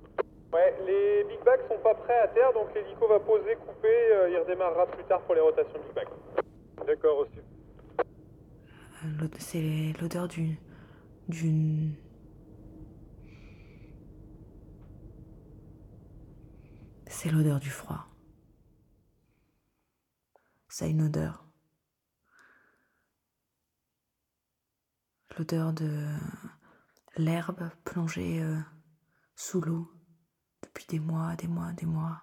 Ouais, 0.53 0.77
les 0.87 1.25
Big 1.25 1.43
Bags 1.43 1.67
sont 1.67 1.79
pas 1.79 1.95
prêts 1.95 2.21
à 2.21 2.29
terre, 2.29 2.53
donc 2.53 2.73
l'hélico 2.77 3.09
va 3.09 3.19
poser, 3.19 3.57
couper, 3.57 4.13
euh, 4.13 4.31
il 4.31 4.39
redémarrera 4.39 4.87
plus 4.87 5.03
tard 5.05 5.21
pour 5.23 5.35
les 5.35 5.41
rotations 5.41 5.81
Big 5.81 5.95
Bag. 5.95 6.07
D'accord, 6.87 7.19
aussi. 7.19 7.50
C'est 9.39 9.95
l'odeur 10.01 10.29
d'une. 10.29 10.57
d'une. 11.29 11.95
C'est 17.07 17.31
l'odeur 17.31 17.61
du 17.61 17.71
froid. 17.71 18.07
Ça 20.69 20.85
a 20.85 20.89
une 20.89 21.03
odeur. 21.03 21.45
L'odeur 25.39 25.73
de 25.73 26.07
l'herbe 27.17 27.71
plongée 27.85 28.43
euh, 28.43 28.61
sous 29.35 29.61
l'eau 29.61 29.91
depuis 30.63 30.87
des 30.87 31.01
mois, 31.01 31.35
des 31.37 31.49
mois, 31.49 31.73
des 31.73 31.87
mois. 31.87 32.23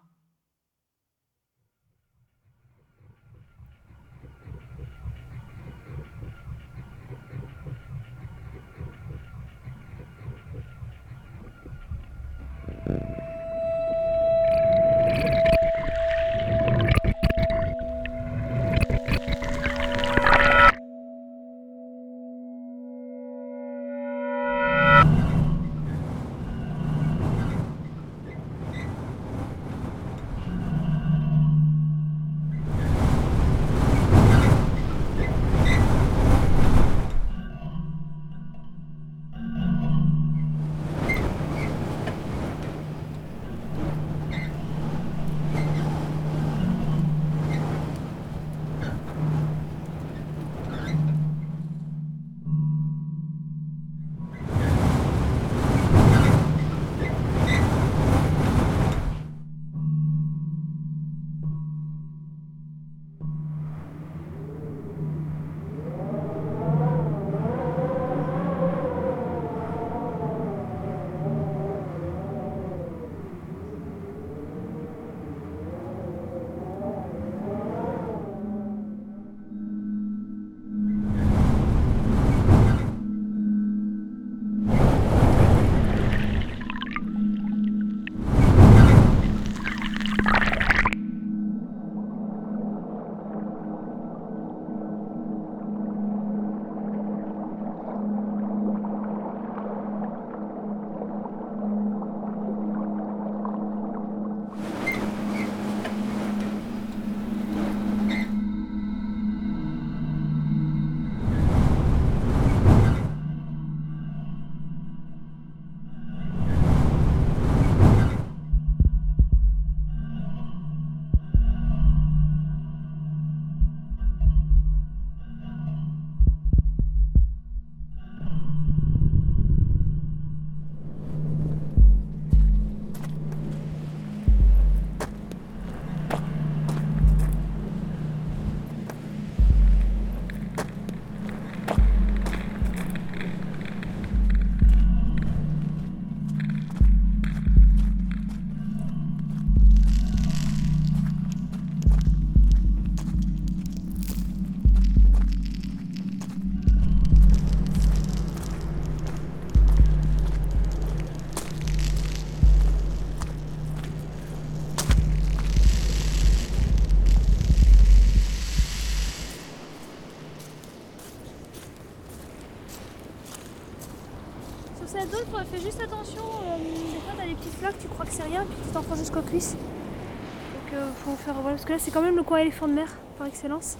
Fais 175.51 175.61
juste 175.61 175.81
attention. 175.81 176.23
euh, 176.23 176.57
des 176.57 176.99
fois, 176.99 177.13
t'as 177.17 177.25
des 177.25 177.35
petites 177.35 177.53
flaques, 177.53 177.77
tu 177.79 177.87
crois 177.87 178.05
que 178.05 178.11
c'est 178.11 178.23
rien, 178.23 178.43
puis 178.45 178.57
tu 178.65 178.69
t'enfonces 178.73 178.99
jusqu'aux 178.99 179.21
cuisses. 179.21 179.53
Donc, 179.53 180.73
euh, 180.73 180.89
faut 181.05 181.15
faire. 181.15 181.35
Voilà, 181.35 181.51
parce 181.51 181.65
que 181.65 181.73
là, 181.73 181.79
c'est 181.79 181.91
quand 181.91 182.01
même 182.01 182.15
le 182.15 182.23
coin 182.23 182.39
éléphant 182.39 182.67
de 182.67 182.73
mer, 182.73 182.87
par 183.17 183.27
excellence. 183.27 183.77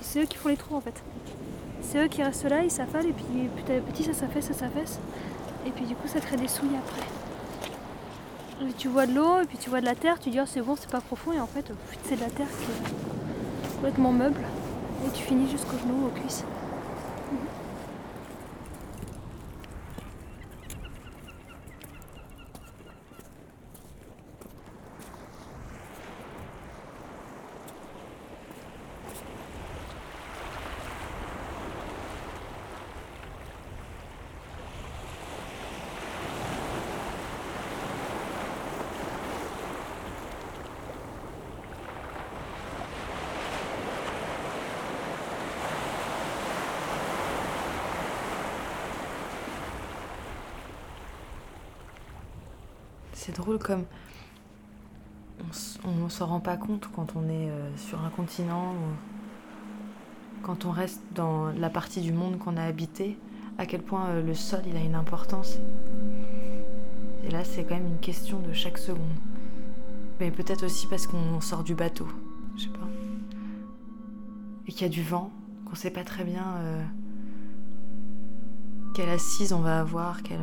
C'est 0.00 0.22
eux 0.22 0.26
qui 0.26 0.36
font 0.36 0.48
les 0.48 0.56
trous, 0.56 0.76
en 0.76 0.80
fait. 0.80 1.02
C'est 1.82 2.04
eux 2.04 2.08
qui 2.08 2.22
restent 2.22 2.48
là, 2.48 2.62
ils 2.62 2.70
s'affalent, 2.70 3.06
et 3.06 3.12
puis 3.12 3.24
petit 3.56 3.72
à 3.72 3.80
petit, 3.80 4.04
ça 4.04 4.14
s'affaisse, 4.14 4.46
ça 4.46 4.54
s'affaisse. 4.54 5.00
Et 5.66 5.70
puis, 5.70 5.84
du 5.84 5.94
coup, 5.94 6.08
ça 6.08 6.20
crée 6.20 6.36
des 6.36 6.48
souilles 6.48 6.76
après. 6.76 7.06
Et 8.68 8.72
tu 8.74 8.88
vois 8.88 9.06
de 9.06 9.14
l'eau, 9.14 9.40
et 9.42 9.46
puis 9.46 9.58
tu 9.58 9.70
vois 9.70 9.80
de 9.80 9.86
la 9.86 9.94
terre, 9.94 10.18
tu 10.18 10.30
dis, 10.30 10.40
oh, 10.40 10.46
c'est 10.46 10.62
bon, 10.62 10.76
c'est 10.76 10.90
pas 10.90 11.00
profond, 11.00 11.32
et 11.32 11.40
en 11.40 11.46
fait, 11.46 11.70
c'est 12.04 12.16
de 12.16 12.20
la 12.20 12.30
terre 12.30 12.48
qui 12.48 12.70
est 12.70 13.74
complètement 13.74 14.12
meuble. 14.12 14.40
Et 15.06 15.10
tu 15.10 15.22
finis 15.24 15.50
jusqu'aux 15.50 15.78
genoux, 15.78 16.06
aux 16.06 16.20
cuisses. 16.20 16.44
C'est 53.32 53.40
drôle 53.40 53.58
comme 53.58 53.84
on 55.40 56.04
on 56.04 56.08
s'en 56.10 56.26
rend 56.26 56.40
pas 56.40 56.58
compte 56.58 56.90
quand 56.94 57.16
on 57.16 57.30
est 57.30 57.48
euh, 57.48 57.76
sur 57.78 58.04
un 58.04 58.10
continent 58.10 58.74
quand 60.42 60.66
on 60.66 60.70
reste 60.70 61.00
dans 61.14 61.50
la 61.52 61.70
partie 61.70 62.02
du 62.02 62.12
monde 62.12 62.38
qu'on 62.38 62.58
a 62.58 62.62
habité, 62.62 63.16
à 63.56 63.64
quel 63.64 63.80
point 63.80 64.08
euh, 64.08 64.22
le 64.22 64.34
sol 64.34 64.60
il 64.66 64.76
a 64.76 64.80
une 64.80 64.94
importance. 64.94 65.58
Et 67.24 67.30
là, 67.30 67.42
c'est 67.44 67.64
quand 67.64 67.76
même 67.76 67.86
une 67.86 68.00
question 68.00 68.38
de 68.40 68.52
chaque 68.52 68.76
seconde. 68.76 69.00
Mais 70.20 70.30
peut-être 70.30 70.66
aussi 70.66 70.86
parce 70.88 71.06
qu'on 71.06 71.40
sort 71.40 71.62
du 71.62 71.74
bateau, 71.74 72.08
je 72.56 72.64
sais 72.64 72.68
pas. 72.68 72.88
Et 74.66 74.72
qu'il 74.72 74.82
y 74.82 74.84
a 74.84 74.88
du 74.88 75.02
vent, 75.02 75.30
qu'on 75.64 75.74
sait 75.74 75.90
pas 75.90 76.04
très 76.04 76.24
bien 76.24 76.56
euh, 76.58 76.84
quelle 78.94 79.08
assise 79.08 79.54
on 79.54 79.60
va 79.60 79.80
avoir, 79.80 80.22
quelle. 80.22 80.40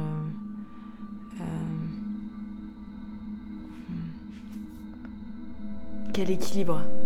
Quel 6.20 6.32
équilibre. 6.32 6.99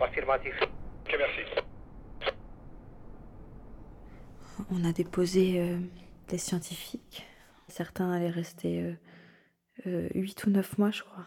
Affirmatif. 0.00 0.54
Ok, 0.62 1.16
merci. 1.18 1.40
On 4.70 4.84
a 4.84 4.92
déposé 4.92 5.60
euh, 5.60 5.78
des 6.28 6.38
scientifiques. 6.38 7.26
Certains 7.68 8.12
allaient 8.12 8.30
rester 8.30 8.94
8 9.86 10.44
ou 10.44 10.50
9 10.50 10.78
mois, 10.78 10.90
je 10.90 11.02
crois. 11.02 11.26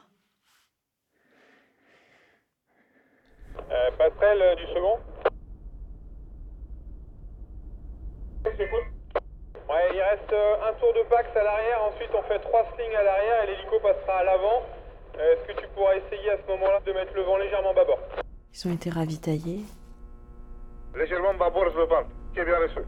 Euh, 3.71 3.91
passerelle 3.97 4.41
euh, 4.41 4.55
du 4.55 4.65
second 4.67 4.99
Ouais, 9.67 9.89
il 9.93 10.01
reste 10.01 10.31
euh, 10.31 10.69
un 10.69 10.73
tour 10.73 10.93
de 10.93 11.01
Pax 11.10 11.27
à 11.36 11.43
l'arrière, 11.43 11.81
ensuite 11.84 12.12
on 12.13 12.21
fait 12.23 12.39
trois 12.39 12.63
slings 12.75 12.95
à 12.95 13.03
l'arrière 13.03 13.43
et 13.43 13.47
l'hélico 13.47 13.79
passera 13.79 14.19
à 14.19 14.23
l'avant. 14.23 14.62
Euh, 15.17 15.34
Est-ce 15.34 15.54
que 15.54 15.62
tu 15.62 15.67
pourras 15.73 15.95
essayer 15.95 16.30
à 16.32 16.38
ce 16.38 16.47
moment-là 16.51 16.80
de 16.86 16.91
mettre 16.91 17.13
le 17.15 17.21
vent 17.21 17.38
légèrement 17.38 17.73
bâbord 17.73 17.99
Ils 18.54 18.67
ont 18.67 18.73
été 18.73 18.89
ravitaillés. 18.89 19.62
Légèrement 20.95 21.34
bâbord, 21.34 21.65
je 21.73 21.80
le 21.80 21.88
parle. 21.88 22.06
Qui 22.34 22.43
bien 22.43 22.58
reçu. 22.60 22.80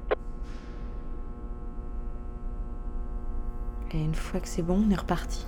Et 3.93 3.97
une 4.03 4.15
fois 4.15 4.39
que 4.41 4.47
c'est 4.47 4.61
bon, 4.61 4.83
on 4.85 4.91
est 4.91 4.99
reparti. 4.99 5.45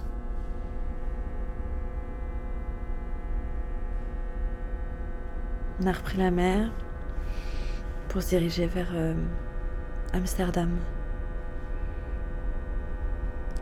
On 5.82 5.88
a 5.88 5.92
repris 5.92 6.18
la 6.18 6.32
mer 6.32 6.72
pour 8.08 8.22
se 8.22 8.30
diriger 8.30 8.68
vers 8.68 8.90
euh, 8.94 9.14
Amsterdam. 10.14 10.78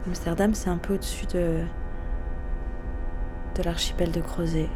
Amsterdam, 0.06 0.54
c'est 0.54 0.70
un 0.70 0.78
peu 0.78 0.94
au-dessus 0.96 1.26
de, 1.28 1.64
de 3.58 3.64
l'archipel 3.64 4.12
de 4.12 4.22
Crozet. 4.22 4.70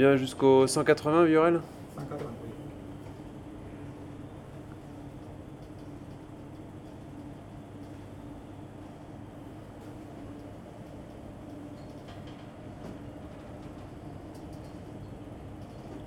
Viens 0.00 0.16
jusqu'au 0.16 0.66
180, 0.66 1.24
Viorel 1.26 1.60
180, 1.98 2.30
oui. 2.42 2.48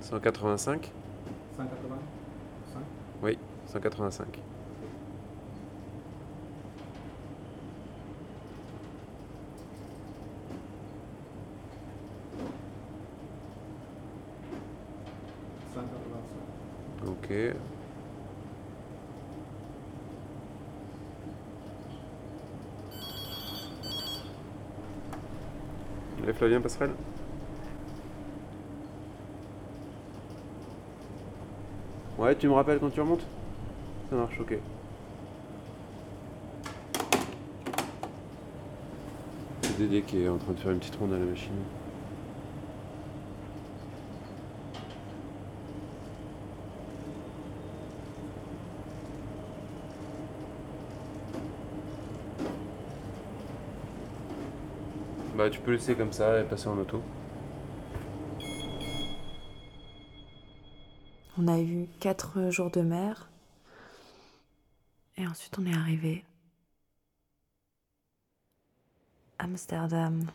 185 0.00 0.90
185 1.56 2.82
Oui, 3.22 3.38
185. 3.68 4.53
Ok. 17.34 17.56
Allez 26.22 26.32
Flavien, 26.32 26.60
passerelle 26.60 26.92
Ouais, 32.18 32.36
tu 32.36 32.46
me 32.46 32.52
rappelles 32.52 32.78
quand 32.78 32.90
tu 32.90 33.00
remontes? 33.00 33.26
Ça 34.10 34.16
marche, 34.16 34.38
ok. 34.40 34.56
C'est 39.62 39.78
Dédé 39.78 40.02
qui 40.02 40.22
est 40.22 40.28
en 40.28 40.38
train 40.38 40.52
de 40.52 40.58
faire 40.60 40.70
une 40.70 40.78
petite 40.78 40.94
ronde 40.96 41.12
à 41.12 41.18
la 41.18 41.24
machine. 41.24 41.52
Bah 55.44 55.50
tu 55.50 55.60
peux 55.60 55.72
laisser 55.72 55.94
comme 55.94 56.10
ça 56.10 56.40
et 56.40 56.44
passer 56.44 56.68
en 56.68 56.78
auto. 56.78 57.02
On 61.36 61.46
a 61.48 61.60
eu 61.60 61.86
quatre 62.00 62.50
jours 62.50 62.70
de 62.70 62.80
mer. 62.80 63.28
Et 65.18 65.26
ensuite, 65.26 65.58
on 65.58 65.66
est 65.66 65.74
arrivé. 65.74 66.24
Amsterdam. 69.38 70.30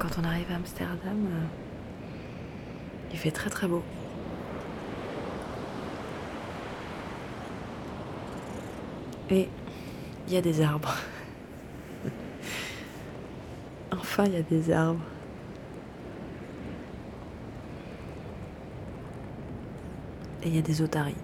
Quand 0.00 0.18
on 0.18 0.24
arrive 0.24 0.50
à 0.50 0.56
Amsterdam, 0.56 1.26
euh, 1.30 1.44
il 3.12 3.18
fait 3.18 3.30
très 3.30 3.50
très 3.50 3.68
beau. 3.68 3.84
Et 9.28 9.46
il 10.26 10.32
y 10.32 10.36
a 10.38 10.40
des 10.40 10.62
arbres. 10.62 10.96
enfin, 13.92 14.24
il 14.24 14.32
y 14.32 14.36
a 14.36 14.42
des 14.42 14.72
arbres. 14.72 15.04
Et 20.42 20.48
il 20.48 20.56
y 20.56 20.58
a 20.58 20.62
des 20.62 20.80
otaries. 20.80 21.14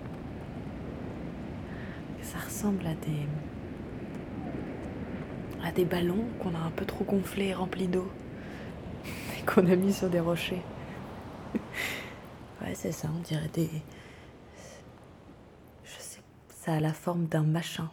Ça 2.20 2.38
ressemble 2.38 2.86
à 2.86 2.94
des 2.94 3.26
à 5.64 5.72
des 5.72 5.86
ballons 5.86 6.26
qu'on 6.38 6.54
a 6.54 6.58
un 6.58 6.70
peu 6.70 6.84
trop 6.84 7.04
gonflés 7.04 7.46
et 7.46 7.54
remplis 7.54 7.88
d'eau 7.88 8.08
qu'on 9.46 9.66
a 9.66 9.76
mis 9.76 9.92
sur 9.92 10.11
des 10.11 10.20
rochers. 10.20 10.62
ouais, 12.62 12.74
c'est 12.74 12.92
ça, 12.92 13.09
on 13.14 13.20
dirait 13.20 13.48
des. 13.48 13.70
Je 15.85 15.98
sais, 15.98 16.20
ça 16.48 16.74
a 16.74 16.80
la 16.80 16.92
forme 16.92 17.26
d'un 17.26 17.44
machin. 17.44 17.88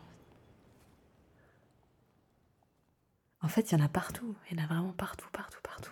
En 3.41 3.47
fait, 3.47 3.71
il 3.71 3.77
y 3.77 3.81
en 3.81 3.85
a 3.85 3.89
partout. 3.89 4.35
Il 4.49 4.57
y 4.57 4.61
en 4.61 4.63
a 4.63 4.67
vraiment 4.67 4.93
partout, 4.93 5.27
partout, 5.31 5.59
partout. 5.61 5.91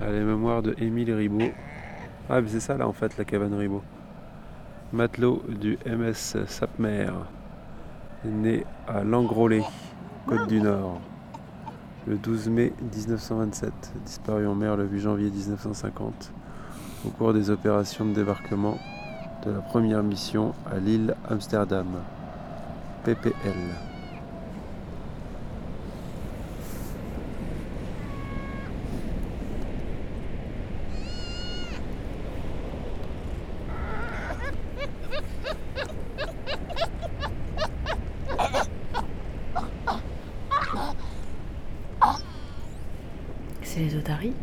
À 0.00 0.06
la 0.06 0.20
mémoire 0.20 0.62
de 0.62 0.74
Émile 0.78 1.12
Ribot. 1.12 1.52
Ah, 2.28 2.40
mais 2.40 2.48
c'est 2.48 2.60
ça 2.60 2.76
là 2.76 2.86
en 2.86 2.92
fait, 2.92 3.16
la 3.16 3.24
cabane 3.24 3.54
Ribot. 3.54 3.82
Matelot 4.90 5.42
du 5.48 5.78
MS 5.84 6.46
Sapmer, 6.46 7.10
né 8.24 8.64
à 8.86 9.04
Langrollet, 9.04 9.62
Côte 10.26 10.48
du 10.48 10.62
Nord, 10.62 10.98
le 12.06 12.16
12 12.16 12.48
mai 12.48 12.72
1927, 12.80 13.70
disparu 14.06 14.46
en 14.46 14.54
mer 14.54 14.78
le 14.78 14.86
8 14.86 15.00
janvier 15.00 15.30
1950, 15.30 16.32
au 17.06 17.10
cours 17.10 17.34
des 17.34 17.50
opérations 17.50 18.06
de 18.06 18.14
débarquement 18.14 18.78
de 19.44 19.50
la 19.50 19.60
première 19.60 20.02
mission 20.02 20.54
à 20.72 20.78
l'île 20.78 21.14
Amsterdam, 21.28 21.88
PPL. 23.04 23.87
Les 43.78 43.94
otaries 43.94 44.34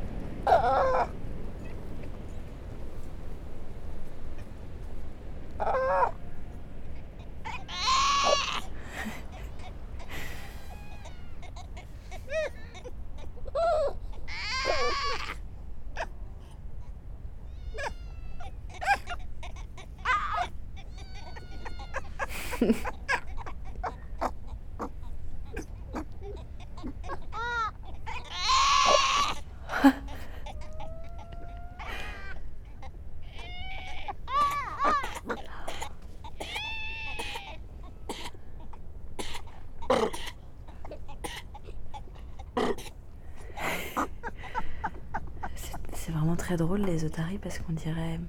C'est- 45.55 45.73
C'est 45.93 46.11
vraiment 46.11 46.35
drôle 46.57 46.81
les 46.81 47.03
otaries 47.05 47.37
parce 47.37 47.59
qu'on 47.59 47.73
dirait. 47.73 48.19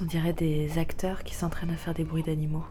On 0.00 0.04
dirait 0.04 0.32
des 0.32 0.78
acteurs 0.78 1.22
qui 1.22 1.32
s'entraînent 1.32 1.70
à 1.70 1.76
faire 1.76 1.94
des 1.94 2.02
bruits 2.02 2.24
d'animaux. 2.24 2.64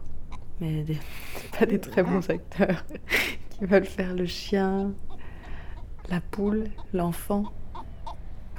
Mais 0.60 0.84
pas 1.58 1.64
des 1.64 1.80
très 1.80 2.02
bons 2.02 2.28
acteurs 2.28 2.84
qui 3.50 3.64
veulent 3.64 3.86
faire 3.86 4.14
le 4.14 4.26
chien, 4.26 4.92
la 6.08 6.20
poule, 6.20 6.64
l'enfant. 6.92 7.44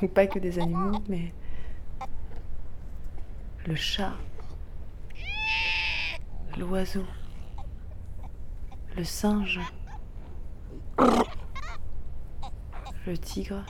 Donc 0.01 0.11
pas 0.11 0.25
que 0.25 0.39
des 0.39 0.57
animaux, 0.57 0.99
mais 1.07 1.33
le 3.67 3.75
chat, 3.75 4.13
l'oiseau, 6.57 7.05
le 8.97 9.03
singe, 9.03 9.59
le 13.05 13.17
tigre. 13.17 13.65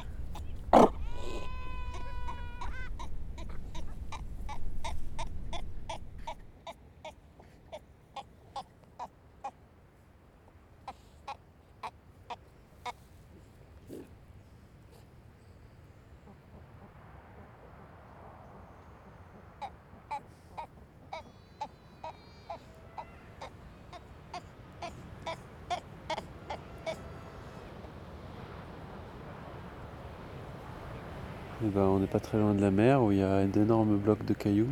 Eh 31.66 31.70
ben, 31.70 31.84
on 31.84 31.99
n'est 31.99 32.07
pas 32.07 32.20
très 32.20 32.38
loin 32.38 32.53
de 32.53 32.59
la 32.59 32.72
mer 32.72 33.01
où 33.01 33.14
il 33.14 33.20
y 33.20 33.24
a 33.24 33.45
d'énormes 33.45 33.95
blocs 33.95 34.26
de 34.26 34.34
cailloux 34.34 34.68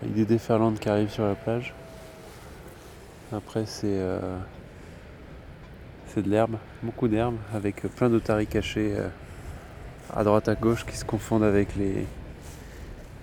avec 0.00 0.14
des 0.14 0.24
déferlantes 0.24 0.80
qui 0.80 0.88
arrivent 0.88 1.10
sur 1.10 1.26
la 1.26 1.34
plage. 1.34 1.74
Après, 3.32 3.66
c'est 3.66 3.98
euh, 4.00 4.38
de 6.16 6.30
l'herbe, 6.30 6.56
beaucoup 6.82 7.06
d'herbe, 7.06 7.36
avec 7.52 7.82
plein 7.96 8.08
d'otaries 8.08 8.46
cachées 8.46 8.94
euh, 8.96 9.08
à 10.14 10.24
droite 10.24 10.48
à 10.48 10.54
gauche 10.54 10.86
qui 10.86 10.96
se 10.96 11.04
confondent 11.04 11.44
avec 11.44 11.76
les, 11.76 12.06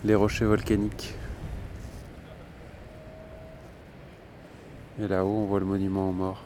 les 0.05 0.13
rochers 0.13 0.45
volcaniques. 0.45 1.15
Et 5.01 5.07
là-haut, 5.07 5.35
on 5.35 5.45
voit 5.45 5.59
le 5.59 5.65
monument 5.65 6.09
aux 6.09 6.13
morts. 6.13 6.43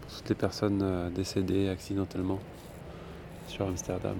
Pour 0.00 0.16
toutes 0.16 0.30
les 0.30 0.34
personnes 0.34 0.80
euh, 0.82 1.10
décédées 1.10 1.68
accidentellement 1.68 2.38
sur 3.48 3.66
Amsterdam. 3.66 4.16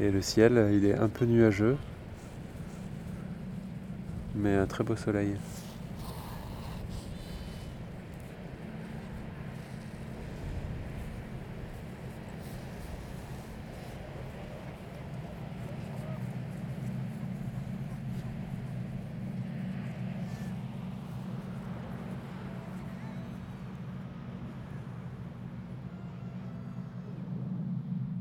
Et 0.00 0.12
le 0.12 0.22
ciel, 0.22 0.70
il 0.72 0.84
est 0.86 0.94
un 0.94 1.08
peu 1.08 1.24
nuageux, 1.24 1.76
mais 4.36 4.54
un 4.54 4.66
très 4.66 4.84
beau 4.84 4.94
soleil. 4.94 5.34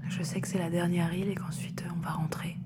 Je 0.09 0.23
sais 0.23 0.41
que 0.41 0.47
c'est 0.47 0.57
la 0.57 0.71
dernière 0.71 1.13
île 1.13 1.29
et 1.29 1.35
qu'ensuite 1.35 1.66
va 2.07 2.13
rentrer. 2.13 2.57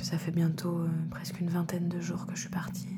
Ça 0.00 0.18
fait 0.18 0.32
bientôt 0.32 0.80
euh, 0.80 0.88
presque 1.10 1.40
une 1.40 1.48
vingtaine 1.48 1.88
de 1.88 2.00
jours 2.00 2.26
que 2.26 2.34
je 2.34 2.40
suis 2.40 2.50
partie. 2.50 2.88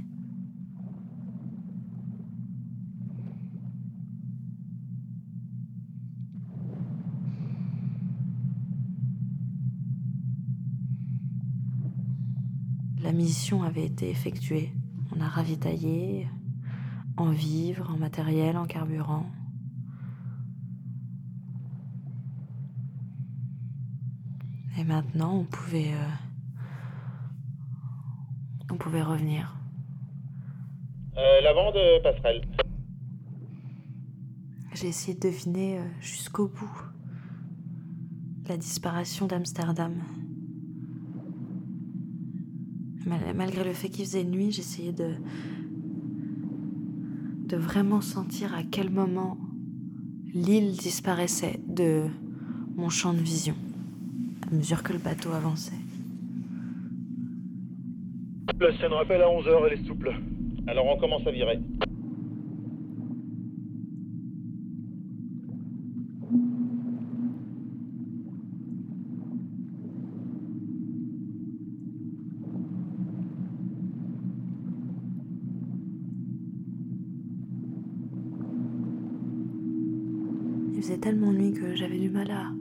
La 13.02 13.12
mission 13.12 13.62
avait 13.62 13.84
été 13.84 14.08
effectuée. 14.08 14.72
On 15.14 15.20
a 15.20 15.28
ravitaillé 15.28 16.26
en 17.16 17.30
vivres, 17.30 17.90
en 17.90 17.96
matériel, 17.98 18.56
en 18.56 18.64
carburant. 18.66 19.26
Et 24.78 24.84
maintenant, 24.84 25.36
on 25.38 25.44
pouvait, 25.44 25.92
euh, 25.92 26.08
on 28.72 28.76
pouvait 28.76 29.02
revenir. 29.02 29.54
Euh, 31.16 31.40
lavande, 31.42 31.76
euh, 31.76 32.00
passerelle. 32.02 32.42
J'ai 34.74 34.88
essayé 34.88 35.14
de 35.16 35.20
deviner 35.20 35.78
euh, 35.78 35.82
jusqu'au 36.00 36.48
bout 36.48 36.82
la 38.48 38.56
disparition 38.56 39.26
d'Amsterdam. 39.28 39.94
Mal- 43.06 43.34
Malgré 43.36 43.62
le 43.62 43.72
fait 43.72 43.88
qu'il 43.88 44.04
faisait 44.06 44.24
nuit, 44.24 44.50
j'essayais 44.50 44.92
de 44.92 45.14
de 47.54 47.58
vraiment 47.58 48.00
sentir 48.00 48.52
à 48.52 48.64
quel 48.64 48.90
moment 48.90 49.38
l'île 50.34 50.72
disparaissait 50.72 51.60
de 51.68 52.06
mon 52.74 52.88
champ 52.88 53.12
de 53.12 53.18
vision 53.18 53.54
à 54.50 54.54
mesure 54.54 54.82
que 54.82 54.92
le 54.92 54.98
bateau 54.98 55.30
avançait. 55.30 55.72
La 58.58 58.76
scène 58.78 58.92
rappelle 58.92 59.22
à 59.22 59.26
11h, 59.26 59.66
elle 59.66 59.78
est 59.78 59.86
souple. 59.86 60.12
Alors 60.66 60.86
on 60.86 60.98
commence 60.98 61.24
à 61.28 61.30
virer. 61.30 61.60
Il 80.84 80.88
faisait 80.88 80.98
tellement 80.98 81.32
nuit 81.32 81.54
que 81.54 81.74
j'avais 81.74 81.98
du 81.98 82.10
mal 82.10 82.30
à. 82.30 82.52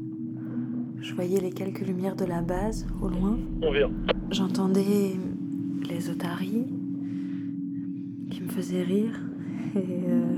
Je 1.02 1.14
voyais 1.14 1.42
les 1.42 1.50
de 2.16 2.26
la 2.26 2.42
base 2.42 2.86
au 3.02 3.08
loin. 3.10 3.38
On. 3.62 3.72
J'entendais 4.32 5.16
les 5.90 6.10
otaries 6.10 6.66
qui 8.30 8.42
me 8.44 8.48
faisaient 8.50 8.84
rire. 8.84 9.20
Et 9.76 9.80
euh, 10.10 10.38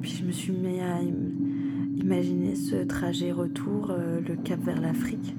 puis 0.00 0.10
je 0.10 0.24
me 0.24 0.32
suis 0.32 0.52
mis 0.52 0.80
à 0.80 0.96
im- 0.96 1.96
imaginer 2.00 2.54
ce 2.54 2.84
trajet 2.84 3.30
retour, 3.32 3.90
euh, 3.90 4.20
le 4.26 4.34
cap 4.36 4.60
vers 4.60 4.80
l'Afrique. 4.80 5.34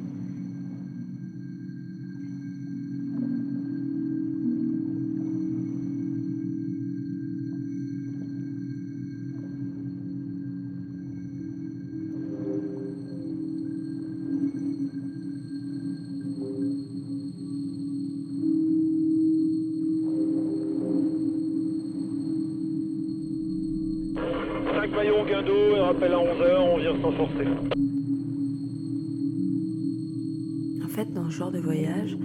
Fait, 30.94 31.12
dans 31.12 31.26
ce 31.26 31.32
genre 31.32 31.52
de 31.52 31.58
voyage, 31.60 32.16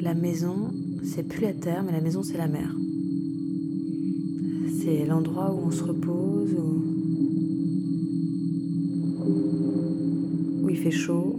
la 0.00 0.14
maison, 0.14 0.72
c'est 1.02 1.24
plus 1.26 1.40
la 1.40 1.52
terre, 1.52 1.82
mais 1.84 1.90
la 1.90 2.00
maison, 2.00 2.22
c'est 2.22 2.38
la 2.38 2.46
mer. 2.46 2.72
C'est 4.78 5.04
l'endroit 5.06 5.52
où 5.52 5.66
on 5.66 5.70
se 5.72 5.82
repose, 5.82 6.54
où, 6.54 6.82
où 10.62 10.70
il 10.70 10.76
fait 10.76 10.92
chaud. 10.92 11.35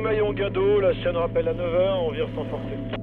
Maillon 0.00 0.32
Gado, 0.32 0.80
la 0.80 0.94
chaîne 0.94 1.16
rappelle 1.16 1.48
à 1.48 1.54
9h, 1.54 1.98
on 2.06 2.10
vire 2.12 2.28
sans 2.34 2.44
forcer. 2.44 2.99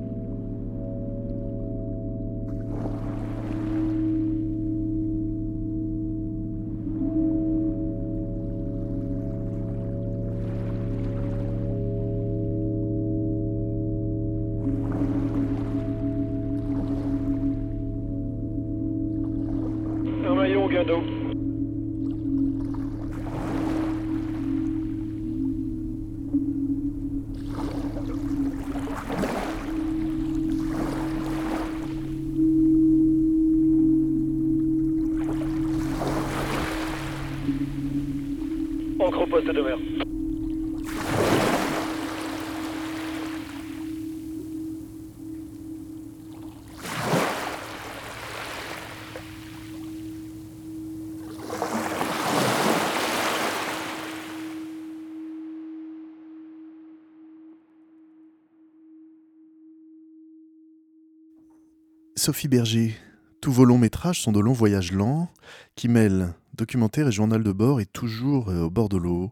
Sophie 62.28 62.49
Berger, 62.49 62.93
tous 63.39 63.53
vos 63.53 63.63
longs 63.63 63.78
métrages 63.78 64.21
sont 64.21 64.34
de 64.34 64.41
longs 64.41 64.51
voyages 64.51 64.91
lents 64.91 65.30
qui 65.78 65.88
mêlent 65.88 66.34
documentaire 66.55 67.07
et 67.07 67.11
journal 67.13 67.41
de 67.41 67.53
bord 67.53 67.80
et 67.80 67.86
toujours 67.86 68.49
euh, 68.49 68.63
au 68.63 68.69
bord 68.69 68.89
de 68.89 68.97
l'eau. 68.97 69.32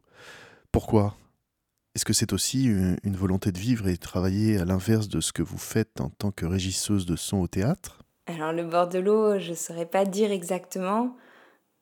Pourquoi? 0.72 1.18
Est-ce 1.93 2.06
que 2.06 2.14
c'est 2.14 2.32
aussi 2.32 2.64
une, 2.64 2.96
une 3.04 3.18
volonté 3.18 3.52
de 3.52 3.60
vivre 3.60 3.89
et 3.89 3.98
travailler 3.98 4.58
à 4.58 4.64
l'inverse 4.64 5.10
de 5.10 5.20
ce 5.20 5.34
que 5.34 5.43
vous 5.43 5.58
faites 5.58 6.00
en 6.00 6.08
tant 6.08 6.32
que 6.32 6.46
régisseuse 6.46 7.06
de 7.06 7.18
son 7.18 7.39
au 7.39 7.48
théâtre? 7.48 8.00
Alors 8.28 8.54
le 8.54 8.64
bord 8.64 8.88
de 8.88 9.00
l'eau, 9.00 9.39
je 9.39 9.54
saurais 9.54 9.88
pas 9.88 10.06
dire 10.06 10.32
exactement. 10.32 11.18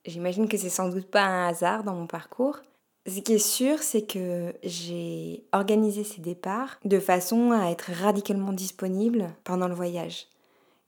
J'imagine 0.04 0.48
que 0.48 0.56
c'est 0.56 0.68
sans 0.68 0.88
doute 0.88 1.08
pas 1.08 1.22
un 1.22 1.46
hasard 1.46 1.84
dans 1.84 1.94
mon 1.94 2.08
parcours. 2.08 2.58
Ce 3.06 3.20
qui 3.20 3.34
est 3.34 3.38
sûr, 3.38 3.78
c'est 3.84 4.04
que 4.04 4.52
j'ai 4.64 5.44
organisé 5.52 6.02
ces 6.02 6.20
départs 6.20 6.80
de 6.84 6.98
façon 6.98 7.52
à 7.52 7.70
être 7.70 7.92
radicalement 7.92 8.52
disponible 8.52 9.28
pendant 9.44 9.68
le 9.68 9.76
voyage. 9.76 10.26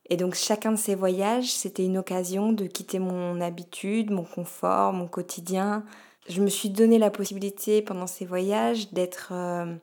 Et 0.09 0.17
donc 0.17 0.35
chacun 0.35 0.73
de 0.73 0.77
ces 0.77 0.95
voyages, 0.95 1.53
c'était 1.53 1.85
une 1.85 1.99
occasion 1.99 2.53
de 2.53 2.67
quitter 2.67 2.99
mon 2.99 3.41
habitude, 3.41 4.11
mon 4.11 4.25
confort, 4.25 4.93
mon 4.93 5.09
quotidien. 5.09 5.85
Je 6.29 6.41
me 6.41 6.49
suis 6.49 6.71
donné 6.71 6.99
la 6.99 7.11
possibilité 7.11 7.83
pendant 7.83 8.07
ces 8.07 8.25
voyages 8.25 8.93
d'être 8.93 9.31
euh, 9.33 9.75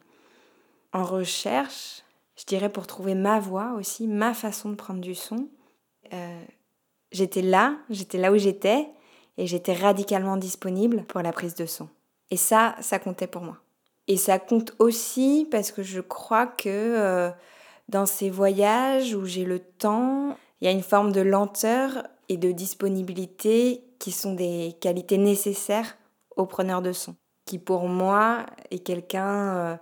en 0.94 1.04
recherche, 1.04 2.04
je 2.38 2.46
dirais 2.46 2.70
pour 2.70 2.88
trouver 2.88 3.16
ma 3.16 3.40
voix 3.40 3.74
aussi, 3.78 4.08
ma 4.08 4.34
façon 4.34 4.70
de 4.70 4.76
prendre 4.76 5.02
du 5.02 5.16
son. 5.16 5.48
Euh, 6.14 6.44
j'étais 7.12 7.42
là, 7.42 7.76
j'étais 7.90 8.18
là 8.18 8.32
où 8.32 8.38
j'étais, 8.38 8.88
et 9.38 9.48
j'étais 9.48 9.74
radicalement 9.74 10.38
disponible 10.38 11.04
pour 11.06 11.22
la 11.22 11.32
prise 11.32 11.56
de 11.56 11.66
son. 11.66 11.90
Et 12.30 12.38
ça, 12.38 12.76
ça 12.82 13.00
comptait 13.00 13.28
pour 13.28 13.42
moi. 13.42 13.58
Et 14.08 14.18
ça 14.18 14.40
compte 14.40 14.74
aussi 14.80 15.48
parce 15.50 15.72
que 15.72 15.82
je 15.82 16.02
crois 16.02 16.46
que 16.48 16.70
euh, 16.70 17.30
dans 17.90 18.06
ces 18.06 18.30
voyages 18.30 19.14
où 19.14 19.26
j'ai 19.26 19.46
le 19.46 19.60
temps, 19.60 20.38
il 20.62 20.66
y 20.66 20.68
a 20.68 20.72
une 20.72 20.84
forme 20.84 21.12
de 21.12 21.22
lenteur 21.22 22.08
et 22.30 22.38
de 22.38 22.52
disponibilité 22.52 23.84
qui 24.00 24.12
sont 24.12 24.34
des 24.34 24.76
qualités 24.82 25.18
nécessaires 25.18 25.98
au 26.36 26.46
preneur 26.46 26.82
de 26.82 26.92
son, 26.92 27.16
qui 27.46 27.60
pour 27.60 27.88
moi 27.88 28.46
est 28.72 28.80
quelqu'un 28.80 29.56
euh, 29.56 29.76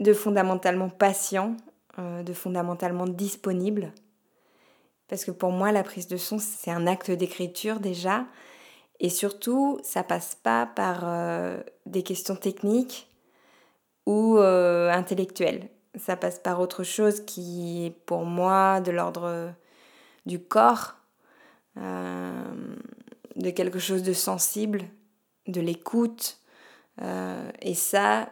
de 0.00 0.12
fondamentalement 0.12 0.88
patient, 0.88 1.56
euh, 1.98 2.22
de 2.22 2.32
fondamentalement 2.32 3.06
disponible. 3.06 3.92
Parce 5.08 5.24
que 5.24 5.30
pour 5.30 5.50
moi, 5.50 5.72
la 5.72 5.82
prise 5.82 6.08
de 6.08 6.16
son, 6.16 6.38
c'est 6.38 6.70
un 6.70 6.86
acte 6.86 7.10
d'écriture 7.10 7.80
déjà. 7.80 8.26
Et 9.00 9.10
surtout, 9.10 9.78
ça 9.82 10.04
passe 10.04 10.34
pas 10.34 10.66
par 10.66 11.00
euh, 11.04 11.60
des 11.86 12.02
questions 12.02 12.36
techniques 12.36 13.08
ou 14.06 14.36
intellectuelles 14.38 15.68
ça 15.96 16.16
passe 16.16 16.38
par 16.38 16.60
autre 16.60 16.84
chose 16.84 17.24
qui 17.24 17.86
est 17.86 17.90
pour 17.90 18.24
moi 18.24 18.80
de 18.80 18.90
l'ordre 18.90 19.54
du 20.26 20.38
corps, 20.38 20.96
euh, 21.78 22.76
de 23.36 23.50
quelque 23.50 23.78
chose 23.78 24.02
de 24.02 24.12
sensible, 24.12 24.84
de 25.46 25.60
l'écoute. 25.60 26.38
Euh, 27.00 27.50
et 27.60 27.74
ça, 27.74 28.28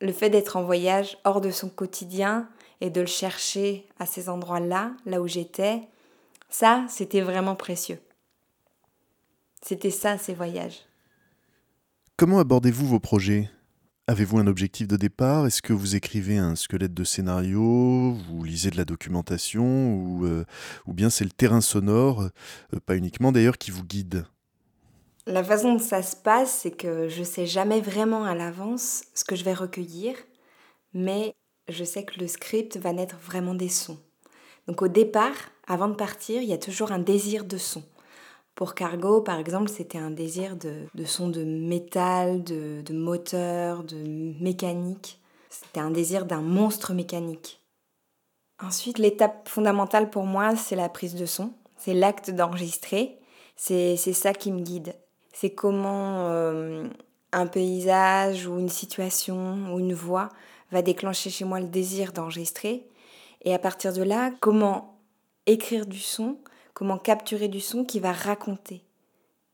le 0.00 0.12
fait 0.12 0.30
d'être 0.30 0.56
en 0.56 0.64
voyage 0.64 1.18
hors 1.24 1.40
de 1.40 1.50
son 1.50 1.68
quotidien 1.68 2.48
et 2.80 2.90
de 2.90 3.00
le 3.00 3.06
chercher 3.06 3.88
à 3.98 4.06
ces 4.06 4.28
endroits-là, 4.28 4.92
là 5.06 5.20
où 5.20 5.26
j'étais, 5.26 5.88
ça, 6.50 6.84
c'était 6.88 7.22
vraiment 7.22 7.56
précieux. 7.56 8.00
C'était 9.62 9.90
ça, 9.90 10.18
ces 10.18 10.34
voyages. 10.34 10.84
Comment 12.16 12.38
abordez-vous 12.38 12.86
vos 12.86 13.00
projets? 13.00 13.50
Avez-vous 14.06 14.36
un 14.36 14.46
objectif 14.46 14.86
de 14.86 14.96
départ? 14.96 15.46
Est-ce 15.46 15.62
que 15.62 15.72
vous 15.72 15.96
écrivez 15.96 16.36
un 16.36 16.56
squelette 16.56 16.92
de 16.92 17.04
scénario 17.04 18.12
Vous 18.12 18.44
lisez 18.44 18.70
de 18.70 18.76
la 18.76 18.84
documentation 18.84 19.94
Ou, 19.94 20.26
euh, 20.26 20.44
ou 20.86 20.92
bien 20.92 21.08
c'est 21.08 21.24
le 21.24 21.30
terrain 21.30 21.62
sonore, 21.62 22.20
euh, 22.74 22.80
pas 22.84 22.96
uniquement 22.96 23.32
d'ailleurs, 23.32 23.56
qui 23.56 23.70
vous 23.70 23.82
guide? 23.82 24.26
La 25.26 25.42
façon 25.42 25.72
dont 25.72 25.78
ça 25.78 26.02
se 26.02 26.16
passe, 26.16 26.52
c'est 26.52 26.70
que 26.70 27.08
je 27.08 27.22
sais 27.22 27.46
jamais 27.46 27.80
vraiment 27.80 28.24
à 28.24 28.34
l'avance 28.34 29.04
ce 29.14 29.24
que 29.24 29.36
je 29.36 29.44
vais 29.44 29.54
recueillir, 29.54 30.14
mais 30.92 31.34
je 31.70 31.82
sais 31.82 32.04
que 32.04 32.20
le 32.20 32.26
script 32.26 32.76
va 32.76 32.92
naître 32.92 33.16
vraiment 33.16 33.54
des 33.54 33.70
sons. 33.70 33.98
Donc 34.68 34.82
au 34.82 34.88
départ, 34.88 35.50
avant 35.66 35.88
de 35.88 35.94
partir, 35.94 36.42
il 36.42 36.48
y 36.48 36.52
a 36.52 36.58
toujours 36.58 36.92
un 36.92 36.98
désir 36.98 37.46
de 37.46 37.56
son. 37.56 37.82
Pour 38.54 38.74
Cargo, 38.74 39.20
par 39.20 39.38
exemple, 39.38 39.68
c'était 39.68 39.98
un 39.98 40.10
désir 40.10 40.56
de, 40.56 40.84
de 40.94 41.04
son 41.04 41.28
de 41.28 41.42
métal, 41.42 42.44
de, 42.44 42.82
de 42.82 42.94
moteur, 42.94 43.82
de 43.82 43.96
mécanique. 44.40 45.20
C'était 45.50 45.80
un 45.80 45.90
désir 45.90 46.24
d'un 46.24 46.40
monstre 46.40 46.92
mécanique. 46.92 47.60
Ensuite, 48.62 48.98
l'étape 48.98 49.48
fondamentale 49.48 50.08
pour 50.10 50.24
moi, 50.24 50.54
c'est 50.56 50.76
la 50.76 50.88
prise 50.88 51.14
de 51.16 51.26
son. 51.26 51.52
C'est 51.76 51.94
l'acte 51.94 52.30
d'enregistrer. 52.30 53.18
C'est 53.56 53.96
ça 53.96 54.32
qui 54.32 54.52
me 54.52 54.60
guide. 54.60 54.94
C'est 55.32 55.50
comment 55.50 56.28
euh, 56.28 56.86
un 57.32 57.46
paysage 57.46 58.46
ou 58.46 58.58
une 58.58 58.68
situation 58.68 59.72
ou 59.72 59.80
une 59.80 59.94
voix 59.94 60.28
va 60.70 60.82
déclencher 60.82 61.30
chez 61.30 61.44
moi 61.44 61.60
le 61.60 61.66
désir 61.66 62.12
d'enregistrer. 62.12 62.86
Et 63.42 63.52
à 63.52 63.58
partir 63.58 63.92
de 63.92 64.02
là, 64.02 64.30
comment 64.40 64.98
écrire 65.46 65.86
du 65.86 65.98
son 65.98 66.38
comment 66.74 66.98
capturer 66.98 67.48
du 67.48 67.60
son 67.60 67.84
qui 67.84 68.00
va 68.00 68.12
raconter. 68.12 68.82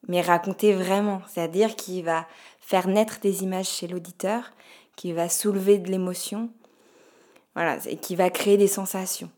Mais 0.09 0.23
raconter 0.23 0.73
vraiment, 0.73 1.23
c'est-à-dire 1.29 1.77
qui 1.77 2.03
va 2.03 2.27
faire 2.61 2.89
naître 2.89 3.21
des 3.21 3.43
images 3.43 3.69
chez 3.69 3.87
l'auditeur, 3.87 4.53
qui 4.97 5.13
va 5.13 5.29
soulever 5.29 5.79
de 5.79 5.91
l'émotion, 5.91 6.51
voilà, 7.55 7.79
et 7.87 7.97
qui 7.97 8.17
va 8.17 8.31
créer 8.31 8.57
des 8.57 8.67
sensations. 8.67 9.31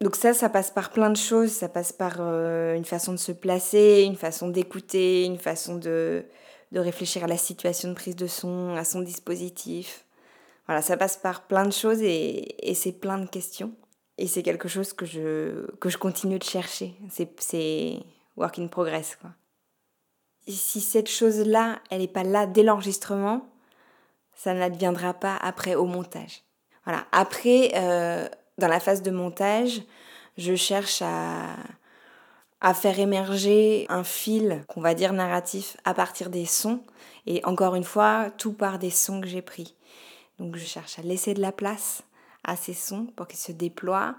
Donc 0.00 0.16
ça, 0.16 0.34
ça 0.34 0.48
passe 0.48 0.70
par 0.70 0.90
plein 0.90 1.10
de 1.10 1.16
choses, 1.16 1.50
ça 1.50 1.68
passe 1.68 1.92
par 1.92 2.16
euh, 2.20 2.74
une 2.74 2.84
façon 2.84 3.12
de 3.12 3.18
se 3.18 3.32
placer, 3.32 4.02
une 4.04 4.16
façon 4.16 4.48
d'écouter, 4.48 5.24
une 5.24 5.38
façon 5.38 5.76
de, 5.76 6.24
de 6.72 6.80
réfléchir 6.80 7.24
à 7.24 7.26
la 7.26 7.38
situation 7.38 7.90
de 7.90 7.94
prise 7.94 8.16
de 8.16 8.26
son, 8.26 8.74
à 8.76 8.84
son 8.84 9.00
dispositif. 9.00 10.04
Voilà, 10.66 10.82
ça 10.82 10.96
passe 10.96 11.16
par 11.16 11.46
plein 11.46 11.64
de 11.64 11.72
choses 11.72 12.02
et, 12.02 12.70
et 12.70 12.74
c'est 12.74 12.92
plein 12.92 13.18
de 13.18 13.26
questions. 13.26 13.72
Et 14.18 14.26
c'est 14.26 14.42
quelque 14.42 14.68
chose 14.68 14.92
que 14.92 15.04
je, 15.04 15.70
que 15.76 15.88
je 15.88 15.98
continue 15.98 16.38
de 16.38 16.44
chercher. 16.44 16.94
C'est 17.10 18.00
work 18.36 18.58
in 18.58 18.68
progress. 18.68 19.16
Quoi. 19.16 19.30
Si 20.48 20.80
cette 20.80 21.08
chose-là, 21.08 21.80
elle 21.90 22.00
n'est 22.00 22.08
pas 22.08 22.22
là 22.22 22.46
dès 22.46 22.62
l'enregistrement, 22.62 23.46
ça 24.34 24.54
n'adviendra 24.54 25.14
pas 25.14 25.36
après 25.36 25.74
au 25.74 25.86
montage. 25.86 26.42
Voilà. 26.84 27.06
Après, 27.12 27.72
euh, 27.74 28.28
dans 28.58 28.68
la 28.68 28.80
phase 28.80 29.02
de 29.02 29.10
montage, 29.10 29.82
je 30.38 30.54
cherche 30.54 31.02
à, 31.02 31.56
à 32.60 32.74
faire 32.74 32.98
émerger 32.98 33.86
un 33.88 34.04
fil, 34.04 34.64
qu'on 34.68 34.80
va 34.80 34.94
dire 34.94 35.12
narratif, 35.12 35.76
à 35.84 35.94
partir 35.94 36.30
des 36.30 36.46
sons. 36.46 36.82
Et 37.26 37.44
encore 37.44 37.74
une 37.74 37.84
fois, 37.84 38.30
tout 38.38 38.52
part 38.52 38.78
des 38.78 38.90
sons 38.90 39.20
que 39.20 39.26
j'ai 39.26 39.42
pris. 39.42 39.74
Donc 40.38 40.56
je 40.56 40.64
cherche 40.64 40.98
à 40.98 41.02
laisser 41.02 41.34
de 41.34 41.40
la 41.40 41.52
place 41.52 42.02
à 42.46 42.56
ces 42.56 42.72
sons 42.72 43.06
pour 43.16 43.26
qu'ils 43.26 43.38
se 43.38 43.52
déploient, 43.52 44.14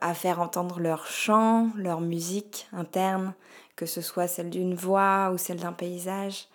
à 0.00 0.14
faire 0.14 0.40
entendre 0.40 0.80
leur 0.80 1.06
chant, 1.06 1.70
leur 1.76 2.00
musique 2.00 2.68
interne, 2.72 3.34
que 3.76 3.86
ce 3.86 4.00
soit 4.00 4.26
celle 4.26 4.50
d'une 4.50 4.74
voix 4.74 5.30
ou 5.32 5.38
celle 5.38 5.60
d'un 5.60 5.72
paysage. 5.72 6.48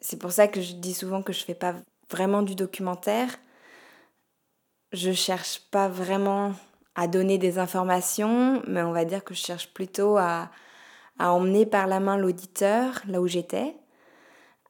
C'est 0.00 0.18
pour 0.18 0.32
ça 0.32 0.48
que 0.48 0.62
je 0.62 0.74
dis 0.74 0.94
souvent 0.94 1.22
que 1.22 1.32
je 1.32 1.44
fais 1.44 1.54
pas 1.54 1.74
vraiment 2.10 2.42
du 2.42 2.54
documentaire. 2.54 3.36
Je 4.92 5.12
cherche 5.12 5.60
pas 5.70 5.88
vraiment 5.88 6.54
à 6.94 7.08
donner 7.08 7.38
des 7.38 7.58
informations, 7.58 8.62
mais 8.66 8.82
on 8.82 8.92
va 8.92 9.04
dire 9.04 9.22
que 9.22 9.34
je 9.34 9.40
cherche 9.40 9.72
plutôt 9.74 10.16
à, 10.16 10.50
à 11.18 11.32
emmener 11.32 11.66
par 11.66 11.86
la 11.86 12.00
main 12.00 12.16
l'auditeur 12.16 13.02
là 13.06 13.20
où 13.20 13.26
j'étais, 13.26 13.76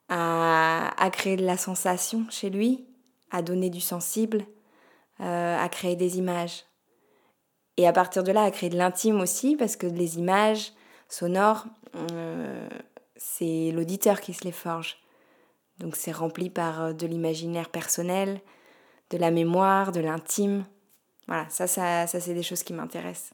à, 0.09 0.91
à, 1.01 1.09
créer 1.11 1.37
de 1.37 1.45
la 1.45 1.57
sensation 1.57 2.25
chez 2.29 2.49
lui, 2.49 2.85
à 3.31 3.41
donner 3.41 3.69
du 3.69 3.79
sensible, 3.79 4.45
euh, 5.21 5.57
à 5.57 5.69
créer 5.69 5.95
des 5.95 6.17
images. 6.17 6.65
Et 7.77 7.87
à 7.87 7.93
partir 7.93 8.23
de 8.23 8.31
là, 8.31 8.43
à 8.43 8.51
créer 8.51 8.69
de 8.69 8.77
l'intime 8.77 9.21
aussi, 9.21 9.55
parce 9.55 9.75
que 9.75 9.87
les 9.87 10.17
images 10.17 10.73
sonores, 11.07 11.65
euh, 11.95 12.67
c'est 13.15 13.71
l'auditeur 13.71 14.21
qui 14.21 14.33
se 14.33 14.43
les 14.43 14.51
forge. 14.51 14.97
Donc 15.79 15.95
c'est 15.95 16.11
rempli 16.11 16.49
par 16.49 16.81
euh, 16.81 16.93
de 16.93 17.07
l'imaginaire 17.07 17.69
personnel, 17.69 18.41
de 19.09 19.17
la 19.17 19.31
mémoire, 19.31 19.91
de 19.91 20.01
l'intime. 20.01 20.65
Voilà, 21.27 21.47
ça, 21.49 21.67
ça, 21.67 22.07
ça 22.07 22.19
c'est 22.19 22.33
des 22.33 22.43
choses 22.43 22.63
qui 22.63 22.73
m'intéressent. 22.73 23.33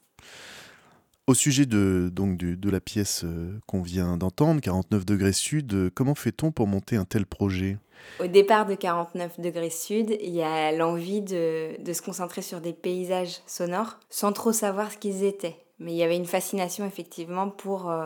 Au 1.28 1.34
sujet 1.34 1.66
de, 1.66 2.12
donc, 2.14 2.38
de, 2.38 2.70
la 2.70 2.80
pièce 2.80 3.24
euh, 3.24 3.60
qu'on 3.66 3.82
vient 3.82 4.16
d'entendre, 4.16 4.62
49 4.62 5.06
degrés 5.06 5.34
sud, 5.34 5.74
euh, 5.74 5.90
comment 5.94 6.14
fait-on 6.14 6.52
pour 6.52 6.68
monter 6.68 6.98
un 6.98 7.06
tel 7.06 7.26
projet? 7.26 7.80
Au 8.20 8.28
départ 8.28 8.68
de 8.68 8.76
49 8.76 9.40
degrés 9.40 9.72
sud, 9.72 10.16
il 10.22 10.36
y 10.36 10.44
a 10.44 10.72
l'envie 10.72 11.22
de, 11.22 11.82
de 11.82 11.94
se 11.94 12.04
concentrer 12.04 12.44
sur 12.44 12.62
des 12.62 12.74
paysages 12.74 13.40
sonores 13.48 13.98
sans 14.12 14.34
trop 14.34 14.52
savoir 14.52 14.92
ce 14.92 14.98
qu'ils 14.98 15.24
étaient. 15.24 15.58
Mais 15.80 15.94
il 15.94 15.98
y 15.98 16.04
avait 16.04 16.16
une 16.16 16.28
fascination 16.28 16.86
effectivement 16.86 17.50
pour 17.50 17.90
euh, 17.90 18.06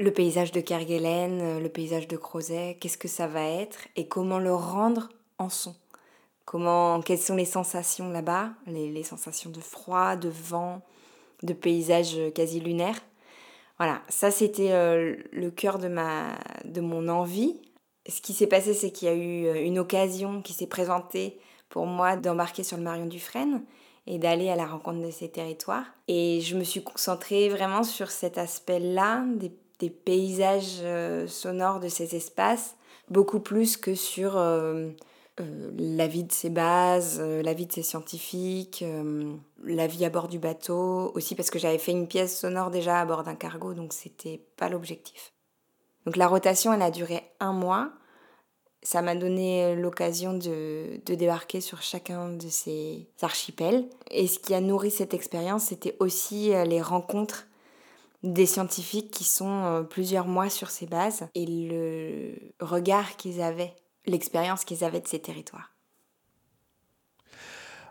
le 0.00 0.10
paysage 0.10 0.50
de 0.50 0.60
Kerguelen, 0.60 1.62
le 1.62 1.68
paysage 1.68 2.08
de 2.08 2.16
Crozet, 2.16 2.76
qu'est-ce 2.80 2.98
que 2.98 3.06
ça 3.06 3.28
va 3.28 3.44
être 3.44 3.86
et 3.94 4.08
comment 4.08 4.40
le 4.40 4.52
rendre 4.52 5.10
en 5.38 5.48
son? 5.48 5.76
Comment, 6.44 7.02
quelles 7.02 7.20
sont 7.20 7.36
les 7.36 7.44
sensations 7.44 8.10
là-bas, 8.10 8.50
les 8.66 9.04
sensations 9.04 9.50
de 9.50 9.60
froid, 9.60 10.16
de 10.16 10.28
vent, 10.28 10.82
de 11.42 11.52
paysage 11.52 12.16
quasi 12.34 12.60
lunaire. 12.60 12.96
Voilà, 13.78 14.02
ça 14.08 14.30
c'était 14.30 14.72
euh, 14.72 15.16
le 15.32 15.50
cœur 15.50 15.78
de, 15.78 15.88
ma, 15.88 16.38
de 16.64 16.80
mon 16.80 17.08
envie. 17.08 17.60
Ce 18.08 18.20
qui 18.20 18.32
s'est 18.32 18.46
passé, 18.46 18.74
c'est 18.74 18.90
qu'il 18.90 19.08
y 19.08 19.10
a 19.10 19.14
eu 19.14 19.46
euh, 19.46 19.64
une 19.64 19.78
occasion 19.78 20.42
qui 20.42 20.52
s'est 20.52 20.66
présentée 20.66 21.38
pour 21.70 21.86
moi 21.86 22.16
d'embarquer 22.16 22.62
sur 22.62 22.76
le 22.76 22.82
Marion 22.82 23.06
Dufresne 23.06 23.62
et 24.06 24.18
d'aller 24.18 24.50
à 24.50 24.56
la 24.56 24.66
rencontre 24.66 25.00
de 25.00 25.10
ces 25.10 25.30
territoires. 25.30 25.84
Et 26.08 26.40
je 26.40 26.56
me 26.56 26.64
suis 26.64 26.82
concentrée 26.82 27.48
vraiment 27.48 27.82
sur 27.82 28.10
cet 28.10 28.38
aspect-là, 28.38 29.24
des, 29.36 29.88
paysages 29.88 30.80
euh, 30.82 31.26
sonores 31.26 31.80
de 31.80 31.88
ces 31.88 32.14
espaces, 32.14 32.76
beaucoup 33.08 33.40
plus 33.40 33.78
que 33.78 33.94
sur 33.94 34.36
euh, 34.36 34.90
euh, 35.38 35.70
la 35.78 36.06
vie 36.06 36.24
de 36.24 36.32
ces 36.32 36.50
bases, 36.50 37.18
euh, 37.20 37.42
la 37.42 37.54
vie 37.54 37.66
de 37.66 37.72
ces 37.72 37.82
scientifiques, 37.82 38.82
euh, 38.82 39.32
la 39.64 39.86
vie 39.86 40.04
à 40.04 40.10
bord 40.10 40.28
du 40.28 40.38
bateau, 40.38 41.12
aussi 41.14 41.34
parce 41.34 41.50
que 41.50 41.58
j'avais 41.58 41.78
fait 41.78 41.92
une 41.92 42.08
pièce 42.08 42.38
sonore 42.38 42.70
déjà 42.70 43.00
à 43.00 43.04
bord 43.04 43.22
d'un 43.22 43.36
cargo, 43.36 43.72
donc 43.72 43.92
c'était 43.92 44.42
pas 44.56 44.68
l'objectif. 44.68 45.32
Donc 46.04 46.16
la 46.16 46.26
rotation, 46.26 46.72
elle 46.72 46.82
a 46.82 46.90
duré 46.90 47.22
un 47.38 47.52
mois. 47.52 47.92
Ça 48.82 49.02
m'a 49.02 49.14
donné 49.14 49.76
l'occasion 49.76 50.32
de, 50.32 51.00
de, 51.04 51.14
débarquer 51.14 51.60
sur 51.60 51.82
chacun 51.82 52.30
de 52.30 52.48
ces 52.48 53.06
archipels. 53.20 53.86
Et 54.10 54.26
ce 54.26 54.38
qui 54.38 54.54
a 54.54 54.60
nourri 54.60 54.90
cette 54.90 55.12
expérience, 55.12 55.64
c'était 55.64 55.96
aussi 56.00 56.52
les 56.66 56.80
rencontres 56.80 57.46
des 58.22 58.46
scientifiques 58.46 59.10
qui 59.10 59.24
sont 59.24 59.86
plusieurs 59.90 60.26
mois 60.26 60.48
sur 60.48 60.70
ces 60.70 60.86
bases 60.86 61.28
et 61.34 61.44
le 61.44 62.34
regard 62.58 63.16
qu'ils 63.16 63.42
avaient 63.42 63.74
l'expérience 64.06 64.64
qu'ils 64.64 64.84
avaient 64.84 65.00
de 65.00 65.08
ces 65.08 65.20
territoires. 65.20 65.74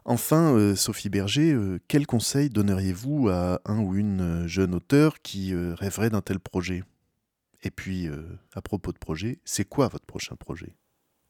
Enfin, 0.05 0.55
euh, 0.55 0.76
Sophie 0.76 1.10
Berger, 1.10 1.51
euh, 1.51 1.80
quel 1.88 2.07
conseil 2.07 2.49
donneriez-vous 2.49 3.30
à 3.30 3.62
un 3.66 3.80
ou 3.80 3.95
une 3.95 4.47
jeune 4.47 4.74
auteur 4.74 5.22
qui 5.22 5.53
euh, 5.53 5.76
rêverait 5.76 6.10
d'un 6.10 6.22
tel 6.22 6.39
projet? 6.39 6.84
Et 7.64 7.72
puis, 7.72 8.07
euh, 8.07 8.24
à 8.53 8.62
propos 8.62 8.91
de 8.91 8.97
projet, 8.97 9.39
c'est 9.43 9.66
quoi 9.66 9.88
votre 9.88 10.05
prochain 10.05 10.36
projet? 10.36 10.74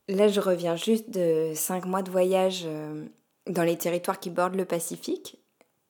Là, 0.07 0.27
je 0.27 0.39
reviens 0.39 0.75
juste 0.75 1.09
de 1.09 1.53
cinq 1.55 1.85
mois 1.85 2.03
de 2.03 2.11
voyage 2.11 2.63
euh, 2.65 3.05
dans 3.47 3.63
les 3.63 3.77
territoires 3.77 4.19
qui 4.19 4.29
bordent 4.29 4.55
le 4.55 4.65
Pacifique. 4.65 5.37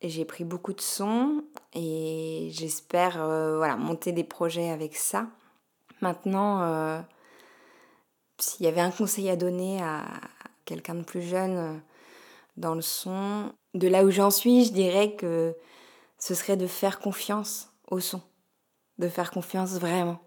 J'ai 0.02 0.24
pris 0.24 0.46
beaucoup 0.46 0.74
de 0.74 0.82
sons 0.82 1.44
et 1.74 2.50
j'espère 2.52 3.22
euh, 3.22 3.58
voilà, 3.58 3.76
monter 3.76 4.14
des 4.14 4.24
projets 4.24 4.70
avec 4.70 4.96
ça. 4.96 5.28
Maintenant, 6.02 6.62
euh, 6.64 7.02
s'il 8.42 8.66
y 8.66 8.70
avait 8.70 8.82
un 8.82 8.92
conseil 8.92 9.30
à 9.30 9.36
donner 9.36 9.82
à 9.82 10.06
quelqu'un 10.66 10.96
de 10.96 11.04
plus 11.04 11.22
jeune 11.22 11.58
euh, 11.58 11.74
dans 12.58 12.76
le 12.76 12.82
son, 12.82 13.54
de 13.74 13.88
là 13.88 14.04
où 14.04 14.12
j'en 14.12 14.32
suis, 14.32 14.66
je 14.66 14.74
dirais 14.74 15.16
que 15.16 15.56
ce 16.18 16.36
serait 16.36 16.58
de 16.58 16.68
faire 16.68 17.00
confiance 17.00 17.70
au 17.90 18.00
son, 18.00 18.22
de 18.98 19.08
faire 19.08 19.32
confiance 19.32 19.72
vraiment. 19.80 20.20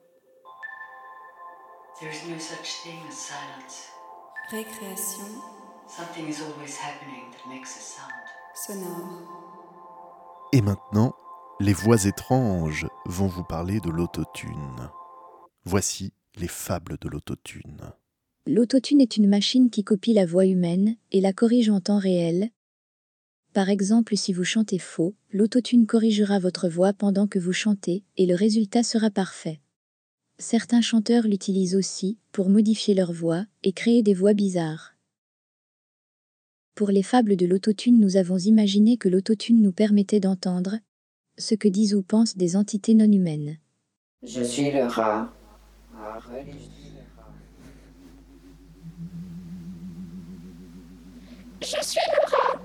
There's 2.00 2.26
no 2.28 2.38
such 2.38 2.82
thing 2.82 2.98
as 3.08 3.14
silence. 3.14 3.88
Récréation. 4.50 5.40
Something 5.86 6.28
is 6.28 6.40
always 6.42 6.76
happening 6.76 7.30
that 7.30 7.48
makes 7.48 7.76
a 7.76 7.80
sound. 7.80 8.12
Sonore. 8.54 9.22
Et 10.52 10.62
maintenant, 10.62 11.14
les 11.60 11.72
voix 11.72 12.04
étranges 12.04 12.86
vont 13.06 13.28
vous 13.28 13.44
parler 13.44 13.78
de 13.80 13.90
l'autotune. 13.90 14.90
Voici 15.64 16.12
les 16.34 16.48
fables 16.48 16.98
de 16.98 17.08
l'autotune. 17.08 17.92
L'autotune 18.46 19.00
est 19.00 19.16
une 19.16 19.28
machine 19.28 19.70
qui 19.70 19.84
copie 19.84 20.14
la 20.14 20.26
voix 20.26 20.46
humaine 20.46 20.96
et 21.12 21.20
la 21.20 21.32
corrige 21.32 21.70
en 21.70 21.80
temps 21.80 22.00
réel. 22.00 22.50
Par 23.52 23.68
exemple, 23.68 24.16
si 24.16 24.32
vous 24.32 24.42
chantez 24.42 24.80
faux, 24.80 25.14
l'autotune 25.30 25.86
corrigera 25.86 26.40
votre 26.40 26.68
voix 26.68 26.92
pendant 26.92 27.28
que 27.28 27.38
vous 27.38 27.52
chantez 27.52 28.02
et 28.16 28.26
le 28.26 28.34
résultat 28.34 28.82
sera 28.82 29.10
parfait. 29.10 29.60
Certains 30.38 30.80
chanteurs 30.80 31.28
l'utilisent 31.28 31.76
aussi 31.76 32.18
pour 32.32 32.48
modifier 32.48 32.94
leur 32.94 33.12
voix 33.12 33.46
et 33.62 33.72
créer 33.72 34.02
des 34.02 34.14
voix 34.14 34.34
bizarres. 34.34 34.96
Pour 36.74 36.90
les 36.90 37.04
fables 37.04 37.36
de 37.36 37.46
l'autotune, 37.46 38.00
nous 38.00 38.16
avons 38.16 38.38
imaginé 38.38 38.96
que 38.96 39.08
l'autotune 39.08 39.62
nous 39.62 39.72
permettait 39.72 40.18
d'entendre 40.18 40.78
ce 41.38 41.54
que 41.54 41.68
disent 41.68 41.94
ou 41.94 42.02
pensent 42.02 42.36
des 42.36 42.56
entités 42.56 42.94
non 42.94 43.10
humaines. 43.10 43.58
Je 44.24 44.42
suis 44.42 44.72
le 44.72 44.82
rat. 44.86 45.32
Je 51.62 51.80
suis 51.80 52.00
le 52.10 52.18
rat. 52.32 52.58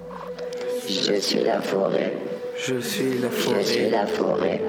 Je 0.90 1.20
suis 1.22 1.44
la 1.44 1.62
forêt. 1.62 2.14
Je 2.58 2.80
suis 2.80 3.20
la 3.20 3.30
forêt. 3.30 3.62
Je 3.64 3.68
suis 3.68 3.90
la 3.92 4.08
forêt. 4.08 4.62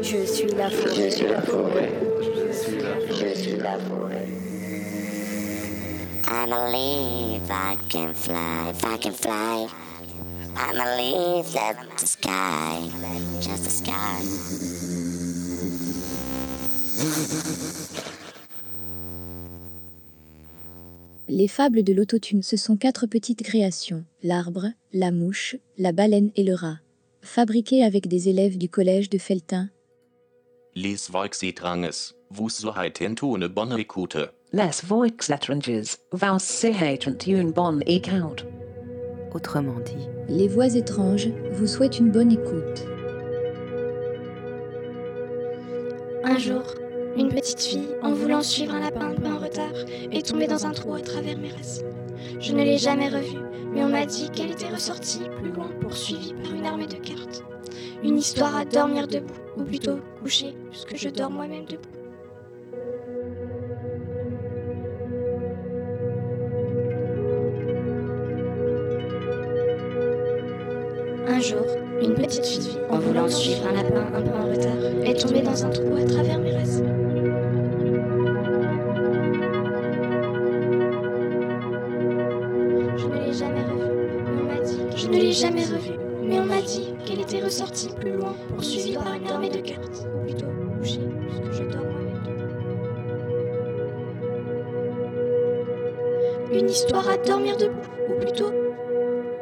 Je 0.00 0.24
suis 0.24 0.46
la 0.46 0.70
forêt. 0.70 0.88
Je 0.94 1.10
suis 1.10 1.26
la 1.26 1.42
forêt. 1.42 1.92
Je 2.22 2.52
suis 2.52 2.78
la 2.78 2.94
forêt. 2.94 3.34
Je 3.34 3.34
suis 3.38 3.56
la 3.56 3.78
forêt. 3.78 4.28
I'm 6.26 6.52
a 6.52 6.70
leaf, 6.70 7.50
I 7.50 7.76
can 7.90 8.14
fly, 8.14 8.70
if 8.70 8.82
I 8.84 8.96
can 8.96 9.12
fly. 9.12 9.68
I'm 10.56 10.80
a 10.80 10.96
leaf 10.96 11.52
that 11.52 11.76
the 11.98 12.06
sky, 12.06 12.88
just 13.42 13.64
the 13.64 13.70
sky. 13.70 14.22
Les 21.28 21.48
fables 21.48 21.82
de 21.82 21.94
l'autotune, 21.94 22.42
ce 22.42 22.56
sont 22.56 22.76
quatre 22.76 23.06
petites 23.06 23.42
créations, 23.42 24.04
l'arbre, 24.22 24.66
la 24.92 25.10
mouche, 25.10 25.56
la 25.78 25.92
baleine 25.92 26.30
et 26.36 26.44
le 26.44 26.54
rat, 26.54 26.80
fabriquées 27.22 27.82
avec 27.82 28.08
des 28.08 28.28
élèves 28.28 28.58
du 28.58 28.68
collège 28.68 29.08
de 29.08 29.16
Feltin. 29.16 29.70
Les 30.74 30.96
Volksliedranges, 31.10 32.14
vous 32.30 32.50
sollten 32.50 33.14
tun 33.14 33.48
bonne 33.48 33.78
écoute. 33.78 34.18
Les 34.52 34.70
Volksliedranges, 34.86 35.96
vous 36.12 36.38
sollten 36.38 37.18
tun 37.18 37.44
bonne 37.44 37.82
écoute. 37.86 38.46
Autrement 39.34 39.80
dit, 39.80 40.08
Les 40.28 40.46
voix 40.46 40.74
étranges 40.74 41.28
vous 41.52 41.66
souhaitent 41.66 41.98
une 41.98 42.10
bonne 42.10 42.32
écoute. 42.32 42.86
Un 46.22 46.38
jour, 46.38 46.62
une 47.16 47.28
petite 47.28 47.60
fille, 47.60 47.88
en 48.02 48.12
voulant 48.12 48.42
suivre 48.42 48.74
un 48.74 48.80
lapin 48.80 49.10
un 49.10 49.14
peu 49.14 49.28
en 49.28 49.38
retard, 49.38 49.72
est 50.10 50.26
tombée 50.26 50.46
dans 50.46 50.66
un 50.66 50.72
trou 50.72 50.94
à 50.94 51.00
travers 51.00 51.38
mes 51.38 51.50
racines. 51.50 51.86
Je 52.40 52.52
ne 52.52 52.62
l'ai 52.62 52.78
jamais 52.78 53.08
revue, 53.08 53.40
mais 53.72 53.84
on 53.84 53.88
m'a 53.88 54.06
dit 54.06 54.30
qu'elle 54.30 54.50
était 54.50 54.68
ressortie 54.68 55.22
plus 55.40 55.50
loin, 55.50 55.68
poursuivie 55.80 56.34
par 56.42 56.52
une 56.52 56.66
armée 56.66 56.86
de 56.86 56.94
cartes. 56.94 57.44
Une 58.02 58.18
histoire 58.18 58.56
à 58.56 58.64
dormir 58.64 59.06
debout, 59.06 59.32
ou 59.56 59.62
plutôt 59.62 59.98
coucher, 60.20 60.54
puisque 60.70 60.96
je 60.96 61.08
dors 61.08 61.30
moi-même 61.30 61.64
debout. 61.66 61.88
Un 71.26 71.40
jour, 71.40 71.64
une 72.02 72.14
petite 72.14 72.44
fille, 72.44 72.78
en 72.90 72.98
voulant 72.98 73.28
suivre 73.28 73.66
un 73.68 73.72
lapin 73.72 74.06
un 74.14 74.22
peu 74.22 74.36
en 74.36 74.50
retard, 74.50 75.04
est 75.04 75.20
tombée 75.20 75.42
dans 75.42 75.64
un 75.64 75.70
trou 75.70 75.96
à 75.96 76.04
travers 76.04 76.38
mes 76.38 76.52
racines. 76.52 76.93
Jamais 85.34 85.64
revue, 85.64 85.98
mais 86.22 86.38
on 86.38 86.44
m'a 86.44 86.62
dit 86.62 86.94
qu'elle 87.04 87.20
était 87.20 87.42
ressortie 87.42 87.88
plus 88.00 88.12
loin, 88.12 88.34
poursuivie 88.50 88.94
par 88.94 89.12
une 89.12 89.26
armée 89.26 89.50
de 89.50 89.58
cartes, 89.58 90.06
plutôt 90.24 90.46
couchée, 90.78 91.00
puisque 91.26 91.52
je 91.52 91.64
dors. 91.64 91.82
Une 96.52 96.70
histoire 96.70 97.08
à 97.08 97.16
dormir 97.16 97.56
debout, 97.56 97.80
ou 98.08 98.20
plutôt 98.20 98.52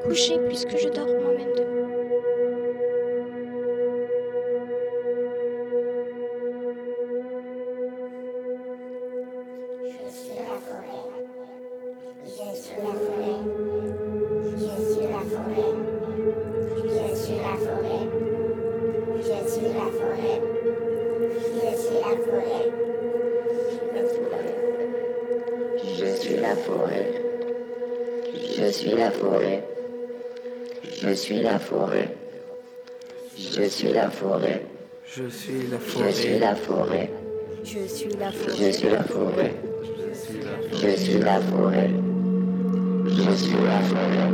couchée, 0.05 0.39
puisque 0.49 0.79
je 0.79 0.89
dors 0.89 1.07
moi-même 1.07 1.32
forêt. 31.73 32.09
Je 33.39 33.65
suis 33.69 33.93
la 33.93 34.11
forêt. 34.11 34.63
Je 35.15 35.29
suis 35.29 35.67
la 35.71 35.79
Je 35.79 36.13
suis 36.13 36.39
la 36.39 36.55
forêt. 36.55 37.11
Je 37.65 37.87
suis 37.87 38.11
la 38.21 38.31
forêt. 38.33 38.61
Je 38.61 38.71
suis 38.73 38.91
la 38.91 39.03
forêt. 39.03 39.55
Je 40.83 40.91
suis 41.03 41.19
la 41.19 41.41
forêt. 41.49 41.91
Je 43.19 43.31
suis 43.43 43.63
la 43.71 43.81
forêt. 43.91 44.33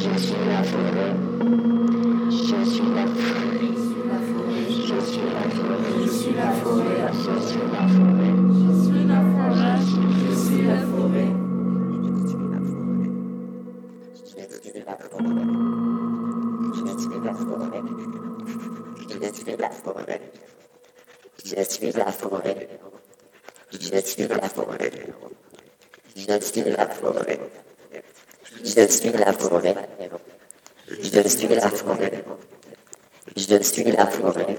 Je 0.00 0.12
suis 0.24 0.44
la 0.50 0.62
forêt. 0.72 1.14
Je 2.30 2.58
suis 2.72 2.90
la 2.96 3.06
forêt. 3.14 3.54
Je 4.70 4.98
suis 5.10 5.28
la 5.30 5.46
forêt. 5.56 5.94
Je 5.96 6.10
suis 6.10 6.34
la 6.34 6.50
forêt. 6.60 7.04
Je 7.24 7.34
suis 7.48 7.64
la 7.72 7.88
forêt. 7.94 8.33
Je 19.64 19.70
suis 19.70 19.70
la 19.70 19.70
forêt. 19.70 20.20
Je 21.44 21.60
suis 21.68 21.92
la 21.92 22.12
forêt. 22.12 22.68
Je 23.72 24.00
suis 24.00 24.28
la 24.28 24.48
forêt. 24.48 24.90
Je 26.16 26.20
suis 26.40 26.62
la 26.62 26.86
forêt. 26.88 27.40
Je 28.62 28.66
suis 28.88 29.10
la 29.12 29.32
forêt. 29.32 29.84
Je 30.88 31.02
suis 31.22 31.48
la 31.48 31.70
forêt. 31.70 32.24
Je 33.36 33.62
suis 33.62 33.90
la 33.90 34.06
forêt. 34.06 34.56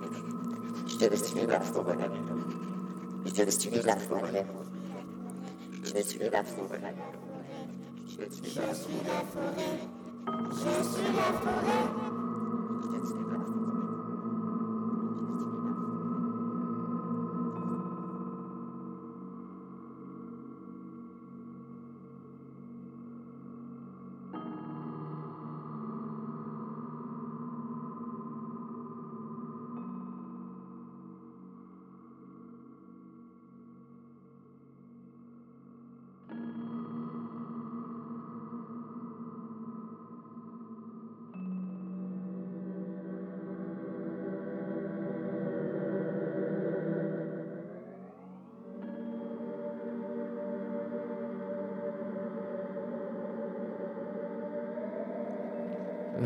Je 0.98 1.16
suis 1.16 1.46
la 1.46 1.60
forêt. 1.60 1.98
Je 3.26 3.52
suis 3.52 3.70
la 3.84 3.98
forêt. 3.98 4.46
Je 5.84 6.02
suis 6.02 6.20
la 6.20 6.44
forêt. 6.44 6.96
Je 8.08 8.24
suis 8.34 8.56
la 8.56 8.72
forêt. 9.24 9.76
Je 10.52 10.84
suis 10.84 11.12
la 11.16 11.34
forêt. 11.42 12.25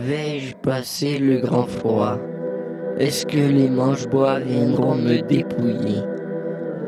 Vais-je 0.07 0.55
passer 0.55 1.17
le 1.17 1.39
grand 1.39 1.67
froid? 1.67 2.17
Est-ce 2.99 3.25
que 3.25 3.37
les 3.37 3.69
manches-bois 3.69 4.39
viendront 4.39 4.95
me 4.95 5.19
dépouiller? 5.21 6.03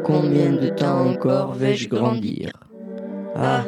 Combien 0.05 0.53
de 0.53 0.69
temps 0.69 1.09
encore 1.09 1.53
vais-je 1.53 1.89
grandir? 1.89 2.53
Ah, 3.35 3.65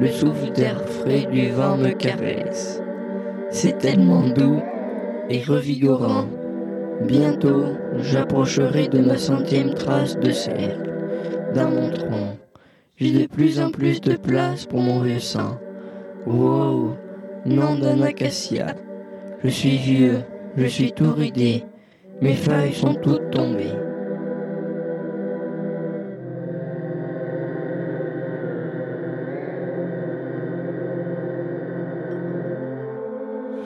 le 0.00 0.08
souffle 0.08 0.50
d'air 0.50 0.80
frais 0.84 1.28
du 1.30 1.50
vent 1.50 1.76
me 1.76 1.92
caresse. 1.92 2.82
C'est 3.50 3.78
tellement 3.78 4.26
doux 4.26 4.60
et 5.30 5.44
revigorant. 5.44 6.26
Bientôt, 7.02 7.66
j'approcherai 7.98 8.88
de 8.88 8.98
ma 8.98 9.16
centième 9.16 9.74
trace 9.74 10.18
de 10.18 10.32
cercle 10.32 10.92
dans 11.54 11.70
mon 11.70 11.88
tronc. 11.90 12.36
J'ai 12.96 13.12
de 13.12 13.26
plus 13.28 13.60
en 13.60 13.70
plus 13.70 14.00
de 14.00 14.16
place 14.16 14.66
pour 14.66 14.80
mon 14.80 15.02
vieux 15.02 15.20
sang. 15.20 15.60
Wow, 16.26 16.96
nom 17.44 17.76
d'un 17.76 18.02
acacia. 18.02 18.74
Je 19.42 19.48
suis 19.48 19.76
vieux, 19.76 20.20
je 20.56 20.66
suis 20.66 20.92
tout 20.92 21.12
ridé. 21.12 21.64
Mes 22.20 22.34
feuilles 22.34 22.74
sont 22.74 22.94
toutes 22.94 23.30
tombées. 23.30 23.72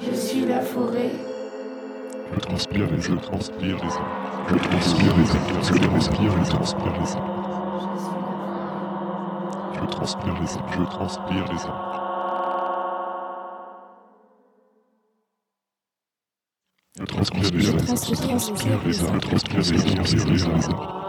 Je 0.01 0.15
suis 0.15 0.47
la 0.47 0.61
forêt. 0.61 1.11
Je 2.35 2.41
transpire 2.41 2.91
les 2.91 3.01
je 3.01 3.15
transpire 3.15 3.77
les 3.77 3.91
Je 4.49 4.57
transpire 4.57 5.17
les 5.17 5.27
je 5.27 5.39
transpire 5.79 6.37
les 6.39 6.49
transpire 6.49 6.93
les 6.99 7.07
Je 9.75 9.87
transpire 9.87 10.35
les 10.41 10.47
je 10.47 10.85
transpire 10.85 11.45
les 11.53 11.59
Je 11.59 12.06
transcrire 17.31 17.51
les 17.53 17.69
arts, 17.69 17.85
transcrire 17.85 18.81
les 18.87 19.05
arts, 19.05 19.21
transcrire 19.21 19.61
les 19.61 19.95
transcrire 19.95 20.69
les. 20.69 21.06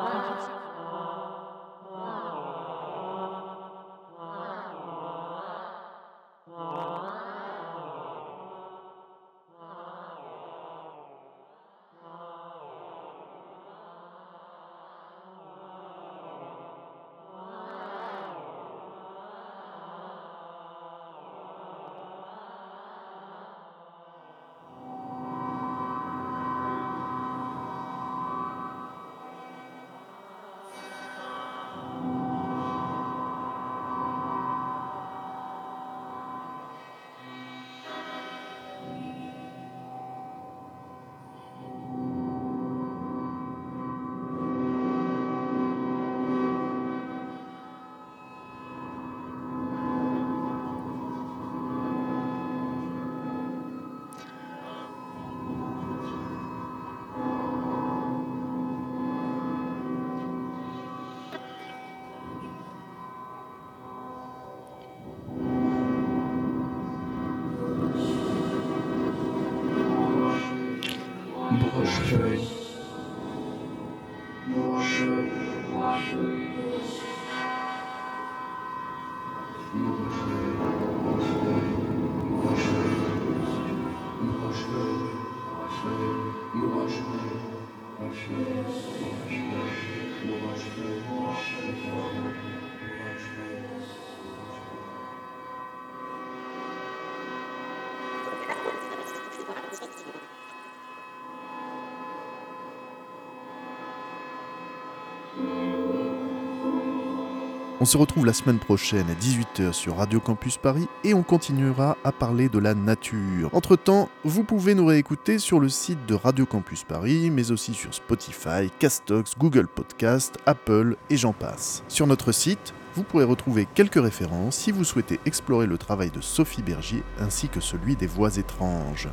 Se 107.88 107.98
retrouve 107.98 108.26
la 108.26 108.34
semaine 108.34 108.60
prochaine 108.60 109.06
à 109.10 109.14
18h 109.14 109.72
sur 109.72 109.96
Radio 109.96 110.20
Campus 110.20 110.58
Paris 110.58 110.88
et 111.06 111.14
on 111.14 111.24
continuera 111.24 111.98
à 112.04 112.12
parler 112.12 112.50
de 112.50 112.60
la 112.60 112.76
nature. 112.76 113.50
Entre-temps, 113.54 114.10
vous 114.26 114.44
pouvez 114.44 114.76
nous 114.76 114.86
réécouter 114.86 115.40
sur 115.40 115.62
le 115.62 115.70
site 115.70 116.06
de 116.06 116.14
Radio 116.14 116.46
Campus 116.46 116.84
Paris, 116.84 117.30
mais 117.32 117.50
aussi 117.50 117.74
sur 117.74 117.94
Spotify, 117.94 118.70
Castox, 118.78 119.36
Google 119.38 119.68
Podcast, 119.68 120.38
Apple 120.46 120.98
et 121.10 121.16
j'en 121.16 121.32
passe. 121.32 121.82
Sur 121.88 122.08
notre 122.08 122.34
site, 122.34 122.74
vous 122.94 123.04
pourrez 123.04 123.24
retrouver 123.24 123.66
quelques 123.74 124.02
références 124.02 124.58
si 124.58 124.74
vous 124.74 124.84
souhaitez 124.84 125.22
explorer 125.26 125.66
le 125.66 125.78
travail 125.78 126.12
de 126.12 126.20
Sophie 126.20 126.64
Bergier 126.64 127.04
ainsi 127.22 127.48
que 127.48 127.62
celui 127.62 127.96
des 127.96 128.08
voix 128.08 128.36
étranges. 128.36 129.08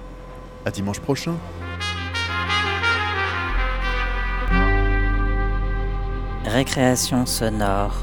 À 0.66 0.72
dimanche 0.72 0.98
prochain. 0.98 1.36
Récréation 6.44 7.24
sonore 7.24 8.02